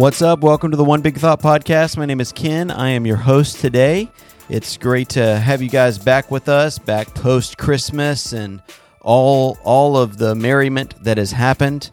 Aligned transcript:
What's 0.00 0.22
up? 0.22 0.40
Welcome 0.40 0.70
to 0.70 0.78
the 0.78 0.84
One 0.84 1.02
Big 1.02 1.18
Thought 1.18 1.42
podcast. 1.42 1.98
My 1.98 2.06
name 2.06 2.22
is 2.22 2.32
Ken. 2.32 2.70
I 2.70 2.88
am 2.88 3.04
your 3.06 3.18
host 3.18 3.60
today. 3.60 4.10
It's 4.48 4.78
great 4.78 5.10
to 5.10 5.38
have 5.38 5.60
you 5.60 5.68
guys 5.68 5.98
back 5.98 6.30
with 6.30 6.48
us, 6.48 6.78
back 6.78 7.14
post 7.14 7.58
Christmas 7.58 8.32
and 8.32 8.62
all 9.02 9.58
all 9.62 9.98
of 9.98 10.16
the 10.16 10.34
merriment 10.34 10.94
that 11.04 11.18
has 11.18 11.32
happened. 11.32 11.90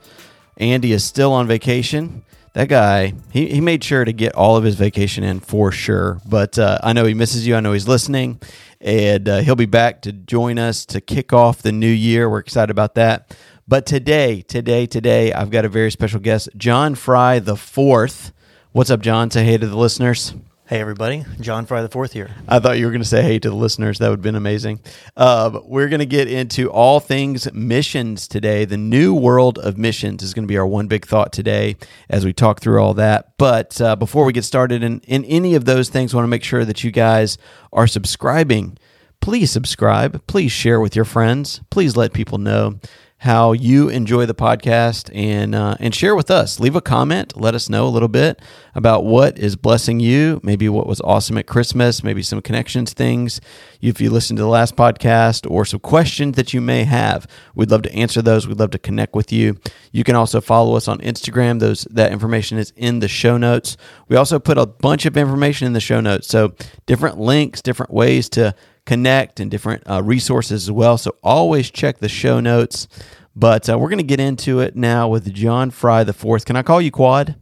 Andy 0.55 0.93
is 0.93 1.03
still 1.03 1.33
on 1.33 1.47
vacation. 1.47 2.23
That 2.53 2.69
guy, 2.69 3.13
he, 3.29 3.47
he 3.47 3.59
made 3.59 3.83
sure 3.83 4.05
to 4.05 4.13
get 4.13 4.33
all 4.35 4.55
of 4.55 4.63
his 4.63 4.75
vacation 4.75 5.25
in 5.25 5.41
for 5.41 5.73
sure. 5.73 6.21
But 6.25 6.57
uh, 6.57 6.79
I 6.81 6.93
know 6.93 7.03
he 7.03 7.13
misses 7.13 7.45
you. 7.45 7.57
I 7.57 7.59
know 7.59 7.73
he's 7.73 7.89
listening. 7.89 8.39
And 8.79 9.27
uh, 9.27 9.39
he'll 9.39 9.55
be 9.55 9.65
back 9.65 10.01
to 10.03 10.13
join 10.13 10.59
us 10.59 10.85
to 10.87 11.01
kick 11.01 11.33
off 11.33 11.61
the 11.61 11.71
new 11.73 11.89
year. 11.89 12.29
We're 12.29 12.39
excited 12.39 12.71
about 12.71 12.95
that. 12.95 13.35
But 13.69 13.85
today, 13.85 14.43
today, 14.43 14.85
today, 14.85 15.33
I've 15.33 15.49
got 15.49 15.65
a 15.65 15.69
very 15.69 15.91
special 15.91 16.21
guest, 16.21 16.47
John 16.55 16.95
Fry 16.95 17.39
the 17.39 17.57
Fourth. 17.57 18.31
What's 18.71 18.89
up, 18.89 19.01
John? 19.01 19.29
Say 19.29 19.43
hey 19.43 19.57
to 19.57 19.67
the 19.67 19.75
listeners. 19.75 20.33
Hey 20.67 20.79
everybody, 20.79 21.25
John 21.41 21.65
Fry 21.65 21.81
the 21.81 21.89
Fourth 21.89 22.13
here. 22.13 22.29
I 22.47 22.59
thought 22.59 22.77
you 22.77 22.85
were 22.85 22.93
going 22.93 23.01
to 23.01 23.07
say 23.07 23.23
hey 23.23 23.39
to 23.39 23.49
the 23.49 23.55
listeners. 23.57 23.99
That 23.99 24.07
would 24.07 24.19
have 24.19 24.23
been 24.23 24.35
amazing. 24.35 24.79
Uh, 25.17 25.59
we're 25.65 25.89
going 25.89 25.99
to 25.99 26.05
get 26.05 26.31
into 26.31 26.71
all 26.71 27.01
things 27.01 27.51
missions 27.51 28.29
today. 28.29 28.63
The 28.63 28.77
new 28.77 29.13
world 29.13 29.59
of 29.59 29.77
missions 29.77 30.23
is 30.23 30.33
going 30.33 30.43
to 30.43 30.51
be 30.51 30.57
our 30.57 30.65
one 30.65 30.87
big 30.87 31.05
thought 31.05 31.33
today 31.33 31.75
as 32.09 32.23
we 32.23 32.31
talk 32.31 32.61
through 32.61 32.81
all 32.81 32.93
that. 32.93 33.33
But 33.37 33.81
uh, 33.81 33.97
before 33.97 34.23
we 34.23 34.31
get 34.31 34.45
started 34.45 34.81
in, 34.81 35.01
in 35.01 35.25
any 35.25 35.55
of 35.55 35.65
those 35.65 35.89
things, 35.89 36.13
I 36.13 36.17
want 36.17 36.23
to 36.23 36.29
make 36.29 36.45
sure 36.45 36.63
that 36.63 36.85
you 36.85 36.91
guys 36.91 37.37
are 37.73 37.85
subscribing. 37.85 38.77
Please 39.19 39.51
subscribe. 39.51 40.25
Please 40.25 40.53
share 40.53 40.79
with 40.79 40.95
your 40.95 41.03
friends. 41.03 41.59
Please 41.69 41.97
let 41.97 42.13
people 42.13 42.37
know 42.37 42.79
how 43.19 43.51
you 43.51 43.89
enjoy 43.89 44.27
the 44.27 44.35
podcast 44.35 45.09
and 45.15 45.55
uh, 45.55 45.75
and 45.79 45.93
share 45.93 46.15
with 46.15 46.29
us. 46.29 46.59
Leave 46.59 46.75
a 46.75 46.81
comment. 46.81 47.35
Let 47.35 47.55
us 47.55 47.67
know 47.67 47.87
a 47.87 47.89
little 47.89 48.07
bit 48.07 48.39
about 48.75 49.05
what 49.05 49.39
is 49.39 49.55
blessing 49.55 49.99
you. 49.99 50.39
Maybe 50.43 50.69
what 50.69 50.85
was 50.85 51.01
awesome 51.01 51.37
at 51.39 51.47
Christmas. 51.47 52.03
Maybe 52.03 52.21
some 52.21 52.43
connections 52.43 52.93
things. 52.93 53.41
If 53.81 53.99
you 53.99 54.11
listened 54.11 54.37
to 54.37 54.43
the 54.43 54.49
last 54.49 54.75
podcast 54.75 55.49
or 55.49 55.65
some 55.65 55.79
questions 55.79 56.35
that 56.35 56.53
you 56.53 56.61
may 56.61 56.83
have, 56.83 57.25
we'd 57.55 57.71
love 57.71 57.81
to 57.83 57.93
answer 57.93 58.21
those. 58.21 58.47
We'd 58.47 58.59
love 58.59 58.71
to 58.71 58.79
connect 58.79 59.15
with 59.15 59.31
you. 59.31 59.57
You 59.91 60.03
can 60.03 60.15
also 60.15 60.39
follow 60.39 60.75
us 60.75 60.87
on 60.87 60.99
Instagram. 60.99 61.59
Those 61.59 61.87
that 61.89 62.11
information 62.11 62.59
is 62.59 62.71
in 62.75 62.99
the 62.99 63.07
show 63.07 63.35
notes. 63.37 63.77
We 64.09 64.15
also 64.15 64.37
put 64.37 64.59
a 64.59 64.67
bunch 64.67 65.07
of 65.07 65.17
information 65.17 65.65
in 65.65 65.73
the 65.73 65.79
show 65.79 66.01
notes. 66.01 66.27
So 66.27 66.53
different 66.85 67.17
links, 67.17 67.63
different 67.63 67.91
ways 67.91 68.29
to 68.29 68.53
connect 68.87 69.39
and 69.39 69.51
different 69.51 69.83
uh, 69.87 70.01
resources 70.01 70.63
as 70.63 70.71
well. 70.71 70.97
So 70.97 71.15
always 71.21 71.69
check 71.69 71.99
the 71.99 72.09
show 72.09 72.39
notes. 72.39 72.87
But 73.35 73.69
uh, 73.69 73.77
we're 73.77 73.89
going 73.89 73.99
to 73.99 74.03
get 74.03 74.19
into 74.19 74.61
it 74.61 74.75
now 74.75 75.07
with 75.09 75.31
John 75.31 75.69
Fry 75.69 76.03
the 76.03 76.13
fourth. 76.13 76.45
Can 76.45 76.55
I 76.55 76.63
call 76.63 76.81
you 76.81 76.89
Quad? 76.89 77.35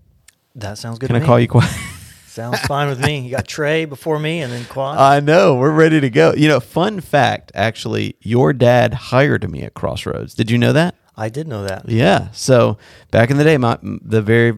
That 0.56 0.78
sounds 0.78 1.00
good. 1.00 1.08
Can 1.08 1.16
I 1.16 1.20
me. 1.20 1.26
call 1.26 1.40
you 1.40 1.48
Quad? 1.48 1.70
Sounds 2.28 2.60
fine 2.62 2.90
with 2.90 3.00
me. 3.00 3.20
You 3.20 3.32
got 3.32 3.48
Trey 3.48 3.86
before 3.86 4.20
me, 4.20 4.42
and 4.42 4.52
then 4.52 4.66
Quad. 4.66 4.98
I 4.98 5.22
know 5.22 5.56
we're 5.56 5.72
ready 5.72 6.02
to 6.02 6.10
go. 6.10 6.34
You 6.34 6.50
know, 6.50 6.60
fun 6.60 7.00
fact. 7.00 7.50
Actually, 7.56 8.18
your 8.20 8.52
dad 8.52 8.94
hired 8.94 9.50
me 9.50 9.62
at 9.62 9.74
Crossroads. 9.74 10.34
Did 10.34 10.52
you 10.52 10.58
know 10.58 10.74
that? 10.74 10.96
I 11.16 11.30
did 11.30 11.48
know 11.48 11.64
that. 11.64 11.88
Yeah. 11.88 12.32
So 12.34 12.78
back 13.10 13.32
in 13.32 13.38
the 13.38 13.46
day, 13.46 13.56
my 13.58 13.80
the 13.82 14.22
very 14.22 14.54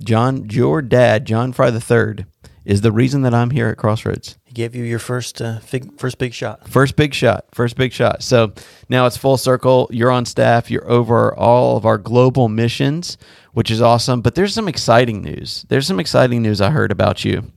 John, 0.00 0.46
your 0.50 0.82
dad, 0.82 1.24
John 1.24 1.54
Fry 1.54 1.70
the 1.70 1.80
third, 1.80 2.26
is 2.64 2.80
the 2.80 2.92
reason 2.92 3.22
that 3.22 3.34
I'm 3.34 3.50
here 3.50 3.68
at 3.68 3.76
Crossroads. 3.76 4.38
He 4.44 4.52
gave 4.52 4.74
you 4.74 4.84
your 4.84 4.98
first 4.98 5.40
uh, 5.42 5.58
fig, 5.60 5.98
first 5.98 6.18
big 6.18 6.32
shot. 6.32 6.68
First 6.68 6.96
big 6.96 7.14
shot. 7.14 7.46
First 7.52 7.76
big 7.76 7.92
shot. 7.92 8.22
So 8.22 8.52
now 8.88 9.06
it's 9.06 9.16
full 9.16 9.36
circle. 9.36 9.88
You're 9.90 10.10
on 10.10 10.24
staff. 10.24 10.70
You're 10.70 10.88
over 10.90 11.34
all 11.34 11.76
of 11.76 11.86
our 11.86 11.98
global 11.98 12.48
missions, 12.48 13.18
which 13.52 13.70
is 13.70 13.82
awesome. 13.82 14.20
But 14.20 14.34
there's 14.34 14.54
some 14.54 14.68
exciting 14.68 15.22
news. 15.22 15.64
There's 15.68 15.86
some 15.86 16.00
exciting 16.00 16.42
news 16.42 16.60
I 16.60 16.70
heard 16.70 16.92
about 16.92 17.24
you. 17.24 17.50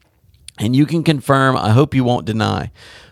And 0.58 0.76
you 0.76 0.86
can 0.86 1.04
confirm, 1.04 1.58
I 1.58 1.72
hope 1.72 1.94
you 1.94 2.04
won't 2.04 2.26
deny. 2.26 2.72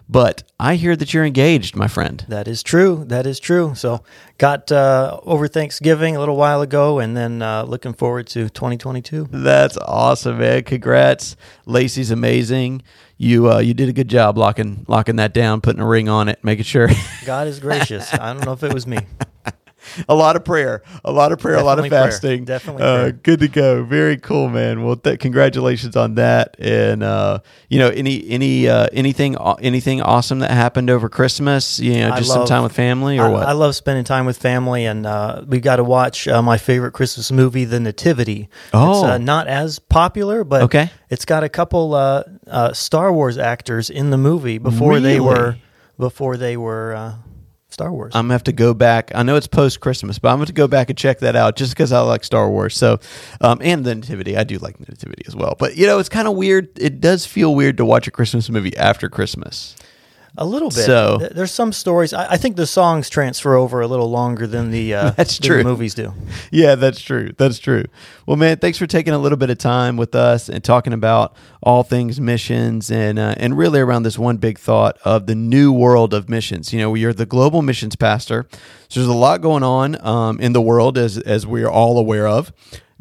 But 0.10 0.44
I 0.60 0.76
hear 0.76 0.96
that 0.96 1.14
you're 1.14 1.26
engaged, 1.26 1.76
my 1.76 1.88
friend. 1.88 2.26
That 2.28 2.48
is 2.48 2.62
true. 2.62 3.06
That 3.08 3.26
is 3.26 3.40
true. 3.40 3.74
So 3.76 4.04
got 4.38 4.72
uh, 4.72 5.20
over 5.24 5.48
Thanksgiving 5.48 6.16
a 6.16 6.20
little 6.20 6.36
while 6.36 6.62
ago, 6.62 7.00
and 7.00 7.16
then 7.16 7.42
uh, 7.42 7.64
looking 7.64 7.94
forward 7.94 8.28
to 8.28 8.50
2022. 8.50 9.30
That's 9.32 9.78
awesome, 9.78 10.40
man. 10.40 10.64
Congrats. 10.64 11.36
Lacey's 11.66 12.12
amazing. 12.12 12.84
You 13.18 13.52
uh, 13.52 13.60
you 13.60 13.74
did 13.74 13.90
a 13.90 13.94
good 13.94 14.10
job 14.10 14.38
locking 14.38 14.86
locking 14.88 15.16
that 15.18 15.34
down, 15.34 15.62
putting 15.62 15.82
a 15.82 15.88
ring 15.88 16.10
on 16.10 16.28
it, 16.28 16.44
making 16.44 16.66
sure. 16.66 16.90
God 17.26 17.48
is 17.48 17.60
gracious. 17.60 18.14
I 18.14 18.34
don't 18.34 18.46
know 18.46 18.54
if 18.54 18.64
it 18.64 18.74
was 18.74 18.86
me. 18.86 19.00
a 20.08 20.16
lot 20.16 20.36
of 20.36 20.44
prayer, 20.46 20.84
a 21.04 21.12
lot 21.12 21.32
of 21.32 21.40
prayer, 21.40 21.56
Definitely 21.56 21.90
a 21.90 21.94
lot 21.94 22.06
of 22.06 22.12
fasting. 22.12 22.46
Definitely 22.46 22.84
Uh, 22.84 22.96
prayer. 22.96 23.12
good 23.12 23.40
to 23.42 23.48
go. 23.48 23.84
Very 23.84 24.18
cool, 24.18 24.50
man. 24.50 24.84
Well, 24.84 24.96
th- 24.96 25.20
congratulations 25.20 25.96
on 25.96 26.16
that. 26.16 26.56
And 26.60 27.04
uh, 27.04 27.40
you 27.70 27.80
know, 27.80 27.90
any 27.90 28.28
any 28.30 28.68
uh, 28.68 28.88
anything 28.94 29.38
anything 29.62 30.02
awesome 30.02 30.40
that 30.40 30.52
happened 30.52 30.90
over 30.90 31.10
Christmas? 31.10 31.80
You 31.80 32.00
know, 32.00 32.16
just 32.18 32.30
some 32.32 32.46
time 32.46 32.64
with 32.64 32.74
family 32.74 33.20
or 33.20 33.26
I, 33.26 33.30
what? 33.30 33.48
I 33.48 33.52
love 33.54 33.76
spending 33.76 34.04
time 34.04 34.26
with 34.26 34.38
family, 34.38 34.86
and 34.86 35.06
uh, 35.06 35.44
we 35.48 35.60
got 35.60 35.78
to 35.78 35.84
watch 35.84 36.28
uh, 36.28 36.42
my 36.42 36.58
favorite 36.58 36.92
Christmas 36.94 37.32
movie, 37.32 37.66
The 37.66 37.80
Nativity. 37.80 38.50
Oh. 38.74 38.92
it's 38.92 39.04
uh, 39.04 39.18
not 39.18 39.48
as 39.48 39.80
popular, 39.80 40.44
but 40.44 40.64
Okay. 40.64 40.90
it's 41.10 41.26
got 41.26 41.44
a 41.44 41.50
couple 41.50 41.94
uh, 41.94 42.24
uh, 42.48 42.74
Star 42.74 43.12
Wars 43.12 43.38
actors 43.38 43.90
in 43.90 44.10
the 44.10 44.18
movie 44.18 44.58
before 44.58 45.00
they 45.00 45.20
were 45.20 45.58
before 46.00 46.38
they 46.38 46.58
were 46.58 46.94
uh, 46.96 47.14
Star 47.74 47.92
Wars. 47.92 48.14
I'm 48.16 48.26
gonna 48.26 48.36
have 48.36 48.44
to 48.46 48.54
go 48.54 48.74
back. 48.74 49.12
I 49.16 49.24
know 49.24 49.36
it's 49.36 49.48
post 49.48 49.80
Christmas, 49.80 50.20
but 50.20 50.32
I'm 50.32 50.44
to 50.46 50.54
go 50.54 50.68
back 50.68 50.90
and 50.90 50.98
check 50.98 51.20
that 51.20 51.36
out 51.36 51.56
just 51.56 51.74
because 51.74 51.92
I 51.92 52.00
like 52.02 52.24
Star 52.24 52.50
Wars. 52.50 52.78
So, 52.78 53.00
um, 53.42 53.60
and 53.62 53.84
the 53.84 53.96
Nativity, 53.96 54.38
I 54.38 54.44
do 54.44 54.58
like 54.60 54.80
Nativity 54.80 55.24
as 55.28 55.36
well. 55.36 55.56
But 55.58 55.76
you 55.76 55.88
know, 55.88 56.00
it's 56.00 56.10
kind 56.10 56.28
of 56.28 56.36
weird. 56.36 56.70
It 56.80 57.02
does 57.02 57.26
feel 57.26 57.56
weird 57.56 57.78
to 57.78 57.86
watch 57.86 58.08
a 58.08 58.12
Christmas 58.12 58.50
movie 58.50 58.76
after 58.78 59.10
Christmas. 59.10 59.76
A 60.38 60.46
little 60.46 60.70
bit. 60.70 60.86
So- 60.86 61.20
there's 61.32 61.52
some 61.52 61.72
stories. 61.72 62.14
I, 62.14 62.32
I 62.32 62.38
think 62.38 62.56
the 62.56 62.66
songs 62.66 63.10
transfer 63.10 63.56
over 63.56 63.82
a 63.82 63.88
little 63.88 64.10
longer 64.10 64.48
than 64.48 64.72
the 64.72 64.94
uh, 64.94 65.10
That's 65.18 65.38
true. 65.38 65.60
The 65.60 65.64
movies 65.64 65.94
do. 65.94 66.14
Yeah, 66.52 66.76
that's 66.76 67.02
true. 67.02 67.32
That's 67.38 67.60
true. 67.60 67.86
Well, 68.26 68.38
man, 68.38 68.58
thanks 68.58 68.78
for 68.78 68.88
taking 68.88 69.14
a 69.14 69.20
little 69.20 69.38
bit 69.38 69.50
of 69.50 69.58
time 69.58 69.96
with 69.98 70.16
us 70.16 70.50
and 70.50 70.64
talking 70.64 70.94
about 70.94 71.36
all 71.62 71.84
things 71.84 72.20
missions 72.20 72.90
and 72.90 73.20
uh, 73.20 73.36
and 73.38 73.58
really 73.58 73.80
around 73.80 74.04
this 74.04 74.18
one 74.18 74.38
big 74.38 74.58
thought 74.58 74.98
of 75.06 75.28
the 75.28 75.36
new 75.36 75.72
world 75.72 76.14
of 76.14 76.30
missions. 76.30 76.74
You 76.74 76.80
know, 76.80 76.96
you're 76.96 77.14
the 77.14 77.26
global 77.26 77.62
missions 77.62 77.96
pastor, 77.96 78.48
so 78.90 79.00
there's 79.00 79.08
a 79.08 79.14
lot 79.14 79.42
going 79.42 79.64
on 79.64 80.04
um, 80.06 80.40
in 80.40 80.54
the 80.54 80.62
world 80.62 80.98
as 80.98 81.18
as 81.20 81.46
we 81.46 81.64
are 81.64 81.72
all 81.72 81.98
aware 81.98 82.28
of. 82.28 82.52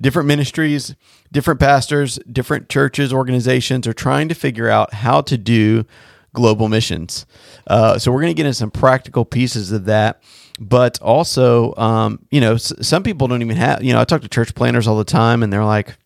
Different 0.00 0.26
ministries, 0.26 0.96
different 1.30 1.60
pastors, 1.60 2.18
different 2.30 2.68
churches, 2.68 3.12
organizations 3.12 3.86
are 3.86 3.92
trying 3.92 4.28
to 4.28 4.34
figure 4.34 4.68
out 4.68 4.94
how 4.94 5.20
to 5.22 5.38
do 5.38 5.84
global 6.34 6.68
missions. 6.68 7.26
Uh, 7.66 7.98
so 7.98 8.10
we're 8.12 8.20
going 8.22 8.30
to 8.34 8.36
get 8.36 8.46
into 8.46 8.54
some 8.54 8.70
practical 8.70 9.24
pieces 9.24 9.72
of 9.72 9.84
that. 9.86 10.22
But 10.60 11.00
also, 11.00 11.74
um, 11.76 12.24
you 12.30 12.40
know, 12.40 12.54
s- 12.54 12.72
some 12.86 13.02
people 13.02 13.26
don't 13.26 13.42
even 13.42 13.56
have, 13.56 13.82
you 13.82 13.92
know, 13.92 14.00
I 14.00 14.04
talk 14.04 14.22
to 14.22 14.28
church 14.28 14.54
planners 14.54 14.86
all 14.86 14.96
the 14.96 15.04
time 15.04 15.42
and 15.42 15.52
they're 15.52 15.64
like, 15.64 15.96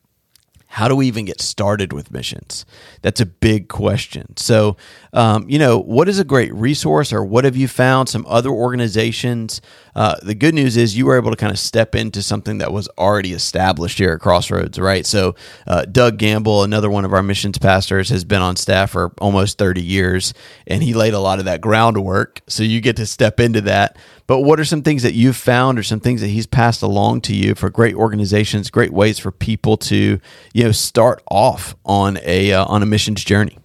how 0.76 0.88
do 0.88 0.94
we 0.94 1.06
even 1.06 1.24
get 1.24 1.40
started 1.40 1.90
with 1.94 2.10
missions? 2.10 2.66
That's 3.00 3.18
a 3.18 3.24
big 3.24 3.66
question. 3.68 4.36
So, 4.36 4.76
um, 5.14 5.48
you 5.48 5.58
know, 5.58 5.78
what 5.78 6.06
is 6.06 6.18
a 6.18 6.24
great 6.24 6.52
resource 6.52 7.14
or 7.14 7.24
what 7.24 7.46
have 7.46 7.56
you 7.56 7.66
found? 7.66 8.10
Some 8.10 8.26
other 8.28 8.50
organizations. 8.50 9.62
Uh, 9.94 10.16
the 10.22 10.34
good 10.34 10.52
news 10.54 10.76
is 10.76 10.94
you 10.94 11.06
were 11.06 11.16
able 11.16 11.30
to 11.30 11.36
kind 11.36 11.50
of 11.50 11.58
step 11.58 11.94
into 11.94 12.20
something 12.20 12.58
that 12.58 12.74
was 12.74 12.90
already 12.98 13.32
established 13.32 13.96
here 13.96 14.12
at 14.12 14.20
Crossroads, 14.20 14.78
right? 14.78 15.06
So, 15.06 15.34
uh, 15.66 15.86
Doug 15.86 16.18
Gamble, 16.18 16.62
another 16.62 16.90
one 16.90 17.06
of 17.06 17.14
our 17.14 17.22
missions 17.22 17.56
pastors, 17.56 18.10
has 18.10 18.24
been 18.24 18.42
on 18.42 18.56
staff 18.56 18.90
for 18.90 19.14
almost 19.16 19.56
30 19.56 19.82
years 19.82 20.34
and 20.66 20.82
he 20.82 20.92
laid 20.92 21.14
a 21.14 21.20
lot 21.20 21.38
of 21.38 21.46
that 21.46 21.62
groundwork. 21.62 22.42
So, 22.48 22.62
you 22.62 22.82
get 22.82 22.96
to 22.96 23.06
step 23.06 23.40
into 23.40 23.62
that. 23.62 23.96
But 24.26 24.40
what 24.40 24.58
are 24.58 24.64
some 24.64 24.82
things 24.82 25.02
that 25.02 25.14
you've 25.14 25.36
found 25.36 25.78
or 25.78 25.82
some 25.82 26.00
things 26.00 26.20
that 26.20 26.28
he's 26.28 26.46
passed 26.46 26.82
along 26.82 27.20
to 27.22 27.34
you 27.34 27.54
for 27.54 27.70
great 27.70 27.94
organizations, 27.94 28.70
great 28.70 28.92
ways 28.92 29.18
for 29.18 29.30
people 29.30 29.76
to, 29.76 30.20
you 30.52 30.64
know, 30.64 30.72
start 30.72 31.22
off 31.30 31.76
on 31.84 32.18
a 32.22 32.52
uh, 32.52 32.64
on 32.64 32.82
a 32.82 32.86
missions 32.86 33.24
journey? 33.24 33.58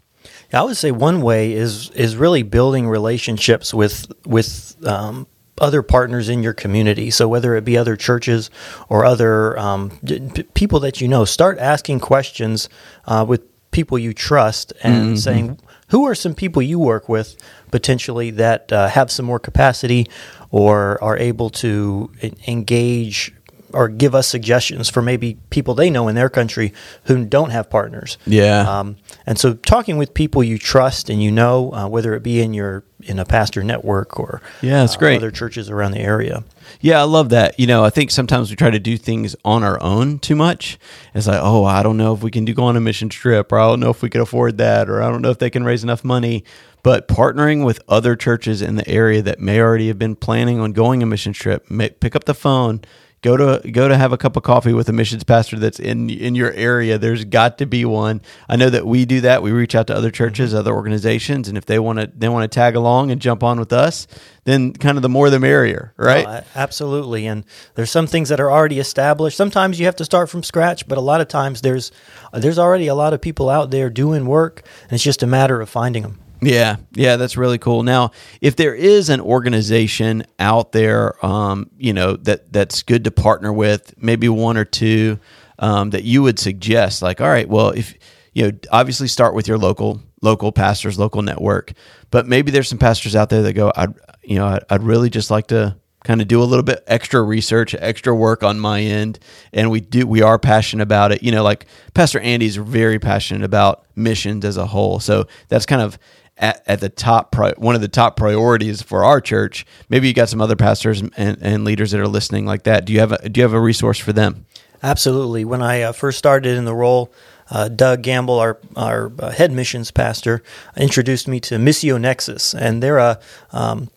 I 0.54 0.64
would 0.64 0.78
say 0.78 0.92
one 0.92 1.22
way 1.22 1.54
is 1.54 1.90
is 1.92 2.16
really 2.16 2.44
building 2.44 2.88
relationships 2.88 3.74
with 3.74 4.12
with 4.26 4.76
um, 4.86 5.26
other 5.62 5.82
partners 5.82 6.28
in 6.28 6.44
your 6.44 6.54
community. 6.54 7.12
So 7.12 7.28
whether 7.28 7.56
it 7.56 7.64
be 7.64 7.78
other 7.78 7.96
churches 7.96 8.50
or 8.90 9.06
other 9.06 9.58
um, 9.58 9.92
p- 10.06 10.44
people 10.54 10.80
that 10.82 11.00
you 11.00 11.08
know, 11.08 11.24
start 11.24 11.58
asking 11.60 12.02
questions 12.02 12.68
uh, 13.06 13.26
with 13.28 13.42
people 13.72 13.98
you 13.98 14.14
trust 14.14 14.74
and 14.84 15.18
saying, 15.20 15.60
"Who 15.92 16.06
are 16.06 16.16
some 16.16 16.34
people 16.34 16.62
you 16.62 16.80
work 16.80 17.08
with 17.08 17.38
potentially 17.70 18.32
that 18.32 18.72
uh, 18.72 18.88
have 18.90 19.12
some 19.12 19.26
more 19.26 19.40
capacity 19.40 20.08
or 20.50 21.02
are 21.04 21.18
able 21.18 21.50
to 21.52 22.12
engage?" 22.48 23.34
or 23.74 23.88
give 23.88 24.14
us 24.14 24.28
suggestions 24.28 24.90
for 24.90 25.02
maybe 25.02 25.38
people 25.50 25.74
they 25.74 25.90
know 25.90 26.08
in 26.08 26.16
their 26.16 26.30
country 26.30 26.74
who 27.06 27.24
don't 27.26 27.52
have 27.52 27.70
partners. 27.70 28.18
Yeah. 28.26 28.80
Um, 28.80 28.98
and 29.26 29.40
so 29.40 29.54
talking 29.54 29.98
with 29.98 30.14
people 30.14 30.44
you 30.44 30.58
trust 30.58 31.10
and 31.10 31.22
you 31.24 31.32
know, 31.32 31.72
uh, 31.74 31.88
whether 31.88 32.14
it 32.14 32.24
be 32.24 32.42
in 32.42 32.54
your 32.54 32.84
in 33.04 33.18
a 33.18 33.26
pastor 33.26 33.64
network 33.64 34.20
or 34.20 34.42
Yeah, 34.62 34.82
that's 34.82 34.96
uh, 34.96 35.00
great. 35.00 35.18
other 35.18 35.32
churches 35.32 35.70
around 35.70 35.92
the 35.92 36.02
area. 36.02 36.44
Yeah, 36.80 37.00
I 37.00 37.04
love 37.04 37.30
that. 37.30 37.60
You 37.60 37.68
know, 37.68 37.84
I 37.84 37.90
think 37.90 38.12
sometimes 38.12 38.50
we 38.50 38.56
try 38.56 38.70
to 38.70 38.80
do 38.80 38.98
things 38.98 39.36
on 39.46 39.64
our 39.64 39.82
own 39.82 40.20
too 40.20 40.36
much. 40.36 40.80
It's 41.14 41.28
like, 41.28 41.40
oh, 41.42 41.64
I 41.66 41.84
don't 41.84 41.98
know 41.98 42.14
if 42.14 42.24
we 42.24 42.32
can 42.32 42.46
do 42.46 42.54
go 42.54 42.64
on 42.64 42.78
a 42.78 42.82
mission 42.82 43.10
trip, 43.10 43.52
or 43.52 43.60
I 43.60 43.68
don't 43.68 43.80
know 43.80 43.90
if 43.90 44.02
we 44.02 44.10
can 44.10 44.22
afford 44.22 44.58
that, 44.58 44.90
or 44.90 45.02
I 45.02 45.10
don't 45.10 45.22
know 45.22 45.30
if 45.32 45.40
they 45.40 45.50
can 45.50 45.64
raise 45.64 45.84
enough 45.84 46.04
money. 46.04 46.44
But 46.84 47.08
partnering 47.08 47.64
with 47.64 47.80
other 47.88 48.16
churches 48.16 48.62
in 48.62 48.76
the 48.76 48.88
area 48.88 49.22
that 49.22 49.40
may 49.40 49.60
already 49.62 49.88
have 49.88 50.00
been 50.00 50.16
planning 50.16 50.60
on 50.60 50.72
going 50.72 51.04
a 51.04 51.06
mission 51.06 51.34
trip, 51.34 51.70
may, 51.70 51.90
pick 51.90 52.16
up 52.16 52.24
the 52.24 52.34
phone, 52.34 52.82
go 53.22 53.38
to 53.38 53.72
go 53.72 53.88
to 53.88 53.96
have 53.96 54.12
a 54.12 54.18
cup 54.18 54.36
of 54.36 54.44
coffee 54.44 54.74
with 54.74 54.90
a 54.90 54.94
missions 54.94 55.24
pastor 55.24 55.58
that's 55.60 55.80
in 55.80 56.10
in 56.10 56.36
your 56.36 56.52
area. 56.54 56.98
There's 56.98 57.24
got 57.26 57.58
to 57.60 57.66
be 57.66 57.86
one. 57.86 58.22
I 58.50 58.56
know 58.56 58.70
that 58.70 58.86
we 58.86 59.06
do 59.06 59.22
that. 59.22 59.44
We 59.44 59.52
reach 59.52 59.76
out 59.76 59.88
to 59.88 59.96
other 59.96 60.12
churches, 60.12 60.54
other 60.54 60.74
organizations, 60.74 61.48
and 61.48 61.58
if 61.58 61.66
they 61.66 61.80
want 61.80 62.00
to 62.00 62.12
they 62.16 62.30
want 62.30 62.50
to 62.50 62.54
tag 62.54 62.76
along 62.76 63.12
and 63.12 63.22
jump 63.22 63.44
on 63.44 63.60
with 63.60 63.72
us, 63.72 64.08
then 64.46 64.74
kind 64.74 64.98
of 64.98 65.02
the 65.04 65.10
more 65.10 65.30
the 65.30 65.40
merrier, 65.40 65.94
right? 65.98 66.26
Uh, 66.26 66.42
absolutely. 66.56 67.28
And 67.28 67.46
there's 67.76 67.92
some 67.92 68.08
things 68.08 68.30
that 68.30 68.40
are 68.40 68.52
already 68.52 68.80
established. 68.80 69.38
Sometimes 69.38 69.80
you 69.80 69.86
have 69.86 69.96
to 69.98 70.06
start 70.06 70.30
from 70.30 70.44
scratch, 70.44 70.88
but 70.88 70.98
a 70.98 71.02
lot 71.02 71.22
of 71.22 71.28
times 71.28 71.62
there's 71.62 71.92
there's 72.34 72.60
already 72.60 72.88
a 72.88 72.96
lot 72.96 73.14
of 73.14 73.22
people 73.22 73.50
out 73.50 73.72
there 73.72 73.90
doing 73.90 74.26
work, 74.26 74.64
and 74.84 74.94
it's 74.94 75.04
just 75.04 75.24
a 75.24 75.28
matter 75.28 75.62
of 75.62 75.70
finding 75.70 76.04
them. 76.04 76.20
Yeah, 76.44 76.78
yeah, 76.94 77.18
that's 77.18 77.38
really 77.38 77.60
cool. 77.60 77.84
Now, 77.84 78.12
if 78.42 78.56
there 78.56 78.74
is 78.74 79.10
an 79.10 79.22
organization 79.22 80.24
out 80.40 80.72
there, 80.72 81.24
um, 81.24 81.70
you 81.78 81.94
know 81.94 82.16
that 82.18 82.52
that's 82.52 82.82
good 82.82 83.04
to 83.04 83.12
partner 83.12 83.54
with, 83.54 83.94
maybe 84.02 84.28
one 84.28 84.58
or 84.58 84.66
two 84.66 85.20
um, 85.60 85.92
that 85.92 86.04
you 86.04 86.24
would 86.24 86.40
suggest, 86.40 87.04
like, 87.04 87.22
all 87.22 87.30
right, 87.30 87.48
well, 87.48 87.70
if 87.70 87.94
you 88.34 88.52
know, 88.52 88.58
obviously 88.72 89.08
start 89.08 89.36
with 89.36 89.48
your 89.48 89.60
local 89.60 90.02
local 90.24 90.52
pastors, 90.52 90.98
local 90.98 91.22
network, 91.22 91.74
but 92.10 92.28
maybe 92.28 92.50
there's 92.50 92.70
some 92.70 92.80
pastors 92.80 93.16
out 93.16 93.30
there 93.30 93.44
that 93.44 93.54
go, 93.54 93.72
I'd 93.76 93.94
you 94.24 94.38
know, 94.38 94.48
I'd, 94.48 94.64
I'd 94.70 94.84
really 94.84 95.12
just 95.12 95.30
like 95.30 95.48
to 95.48 95.78
kind 96.04 96.22
of 96.22 96.28
do 96.28 96.42
a 96.42 96.46
little 96.46 96.64
bit 96.64 96.84
extra 96.88 97.22
research, 97.22 97.76
extra 97.78 98.16
work 98.16 98.44
on 98.44 98.60
my 98.60 98.82
end, 98.82 99.20
and 99.54 99.70
we 99.70 99.80
do 99.80 100.08
we 100.08 100.24
are 100.24 100.40
passionate 100.40 100.82
about 100.82 101.12
it. 101.12 101.22
You 101.22 101.32
know, 101.32 101.44
like 101.44 101.68
Pastor 101.94 102.20
Andy's 102.20 102.56
very 102.56 102.98
passionate 102.98 103.44
about 103.44 103.86
missions 103.96 104.44
as 104.44 104.58
a 104.58 104.66
whole, 104.66 105.00
so 105.00 105.28
that's 105.50 105.68
kind 105.68 105.84
of 105.84 106.00
at, 106.42 106.64
at 106.66 106.82
the 106.82 106.90
top 106.90 107.32
pri- 107.32 107.54
one 107.58 107.76
of 107.76 107.82
the 107.82 107.88
top 107.88 108.18
priorities 108.18 108.82
for 108.82 109.06
our 109.06 109.22
church. 109.22 109.66
Maybe 109.88 110.08
you 110.08 110.14
got 110.14 110.28
some 110.28 110.42
other 110.42 110.56
pastors 110.56 111.02
and, 111.02 111.14
and 111.16 111.64
leaders 111.64 111.92
that 111.92 112.02
are 112.02 112.08
listening 112.08 112.46
like 112.46 112.64
that. 112.64 112.86
Do 112.86 112.92
you 112.92 113.00
have 113.00 113.14
a 113.14 113.30
do 113.30 113.40
you 113.40 113.44
have 113.44 113.54
a 113.54 113.62
resource 113.62 114.00
for 114.00 114.12
them? 114.12 114.46
Absolutely. 114.84 115.46
When 115.46 115.62
I 115.62 115.84
uh, 115.84 115.92
first 115.92 116.18
started 116.18 116.58
in 116.58 116.66
the 116.66 116.74
role, 116.74 117.14
uh, 117.52 117.70
Doug 117.70 118.02
Gamble, 118.02 118.40
our 118.40 118.60
our 118.76 119.12
uh, 119.20 119.30
head 119.30 119.52
missions 119.52 119.92
pastor, 119.92 120.42
introduced 120.76 121.28
me 121.28 121.40
to 121.42 121.56
Missio 121.56 122.02
Nexus, 122.02 122.56
and 122.56 122.82
they're 122.82 122.98
a 122.98 123.20
um, 123.52 123.90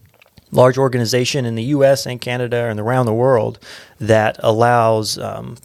large 0.53 0.77
organization 0.77 1.47
in 1.47 1.55
the 1.55 1.65
U.S. 1.65 2.07
and 2.07 2.21
Canada 2.21 2.67
and 2.67 2.79
around 2.79 3.07
the 3.07 3.15
world 3.15 3.59
that 3.99 4.37
allows. 4.41 5.19
Um, 5.19 5.57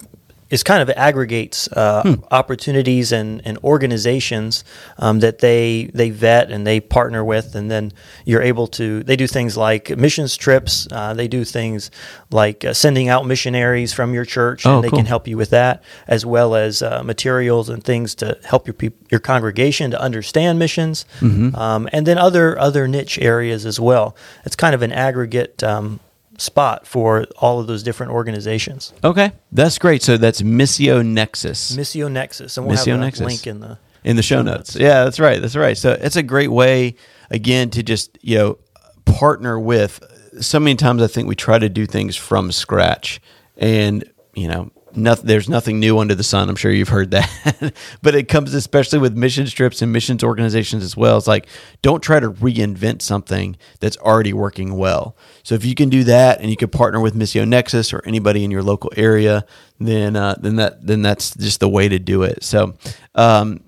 is 0.49 0.63
kind 0.63 0.81
of 0.81 0.89
aggregates 0.91 1.67
uh, 1.73 2.15
opportunities 2.31 3.11
and, 3.11 3.41
and 3.45 3.57
organizations 3.63 4.63
um, 4.97 5.19
that 5.19 5.39
they 5.39 5.89
they 5.93 6.09
vet 6.09 6.51
and 6.51 6.65
they 6.65 6.79
partner 6.79 7.23
with, 7.23 7.55
and 7.55 7.69
then 7.69 7.91
you're 8.25 8.41
able 8.41 8.67
to. 8.67 9.03
They 9.03 9.15
do 9.15 9.27
things 9.27 9.55
like 9.57 9.95
missions 9.97 10.35
trips. 10.37 10.87
Uh, 10.91 11.13
they 11.13 11.27
do 11.27 11.43
things 11.45 11.91
like 12.31 12.65
uh, 12.65 12.73
sending 12.73 13.09
out 13.09 13.25
missionaries 13.25 13.93
from 13.93 14.13
your 14.13 14.25
church, 14.25 14.65
Oh, 14.65 14.75
and 14.75 14.83
they 14.83 14.89
cool. 14.89 14.99
can 14.99 15.05
help 15.05 15.27
you 15.27 15.37
with 15.37 15.49
that, 15.51 15.83
as 16.07 16.25
well 16.25 16.55
as 16.55 16.81
uh, 16.81 17.03
materials 17.03 17.69
and 17.69 17.83
things 17.83 18.15
to 18.15 18.37
help 18.43 18.65
your 18.67 18.73
peop- 18.73 19.11
your 19.11 19.19
congregation 19.19 19.91
to 19.91 20.01
understand 20.01 20.57
missions, 20.59 21.05
Mm-hmm. 21.19 21.55
um, 21.55 21.87
and 21.91 22.05
then 22.07 22.17
other 22.17 22.57
other 22.59 22.87
niche 22.87 23.19
areas 23.19 23.65
as 23.65 23.79
well. 23.79 24.15
It's 24.45 24.55
kind 24.55 24.73
of 24.73 24.81
an 24.81 24.91
aggregate. 24.91 25.63
Um, 25.63 25.99
spot 26.39 26.87
for 26.87 27.25
all 27.37 27.59
of 27.59 27.67
those 27.67 27.83
different 27.83 28.11
organizations 28.11 28.93
Okay, 29.03 29.31
that's 29.51 29.77
great. 29.77 30.01
So 30.01 30.17
that's 30.17 30.41
Missio 30.41 31.05
Nexus. 31.05 31.75
missio 31.75 32.11
nexus 32.11 32.57
and 32.57 32.65
we'll 32.67 32.77
Missio 32.77 32.91
have 32.91 33.01
a 33.01 33.03
Nexus. 33.05 33.25
link 33.25 33.47
in 33.47 33.59
the 33.59 33.77
in 34.03 34.15
the 34.15 34.23
show 34.23 34.41
notes. 34.41 34.75
Yeah, 34.75 35.03
that's 35.03 35.19
right. 35.19 35.41
That's 35.41 35.55
right. 35.57 35.77
So 35.77 35.91
it's 35.91 36.15
a 36.15 36.23
great 36.23 36.51
way 36.51 36.95
again 37.29 37.69
to 37.71 37.83
just 37.83 38.17
you 38.21 38.37
know 38.37 38.57
partner 39.05 39.59
with. 39.59 40.01
So 40.41 40.59
many 40.59 40.75
times 40.75 41.01
I 41.01 41.07
think 41.07 41.27
we 41.27 41.35
try 41.35 41.59
to 41.59 41.67
do 41.69 41.85
things 41.85 42.15
from 42.15 42.51
scratch, 42.51 43.19
and 43.57 44.03
you 44.35 44.47
know. 44.47 44.71
Nothing, 44.95 45.25
there's 45.27 45.49
nothing 45.49 45.79
new 45.79 45.99
under 45.99 46.15
the 46.15 46.23
sun. 46.23 46.49
I'm 46.49 46.55
sure 46.55 46.71
you've 46.71 46.89
heard 46.89 47.11
that, 47.11 47.73
but 48.01 48.15
it 48.15 48.27
comes 48.27 48.53
especially 48.53 48.99
with 48.99 49.15
mission 49.15 49.45
trips 49.45 49.81
and 49.81 49.91
missions 49.91 50.23
organizations 50.23 50.83
as 50.83 50.97
well. 50.97 51.17
It's 51.17 51.27
like 51.27 51.47
don't 51.81 52.01
try 52.01 52.19
to 52.19 52.31
reinvent 52.31 53.01
something 53.01 53.57
that's 53.79 53.97
already 53.97 54.33
working 54.33 54.77
well. 54.77 55.15
So 55.43 55.55
if 55.55 55.65
you 55.65 55.75
can 55.75 55.89
do 55.89 56.03
that, 56.05 56.41
and 56.41 56.49
you 56.49 56.57
can 56.57 56.69
partner 56.69 56.99
with 56.99 57.15
Missio 57.15 57.47
Nexus 57.47 57.93
or 57.93 58.01
anybody 58.05 58.43
in 58.43 58.51
your 58.51 58.63
local 58.63 58.91
area, 58.95 59.45
then 59.79 60.15
uh, 60.15 60.35
then 60.39 60.57
that 60.57 60.85
then 60.85 61.01
that's 61.01 61.35
just 61.35 61.59
the 61.59 61.69
way 61.69 61.87
to 61.89 61.99
do 61.99 62.23
it. 62.23 62.43
So 62.43 62.75
um, 63.15 63.63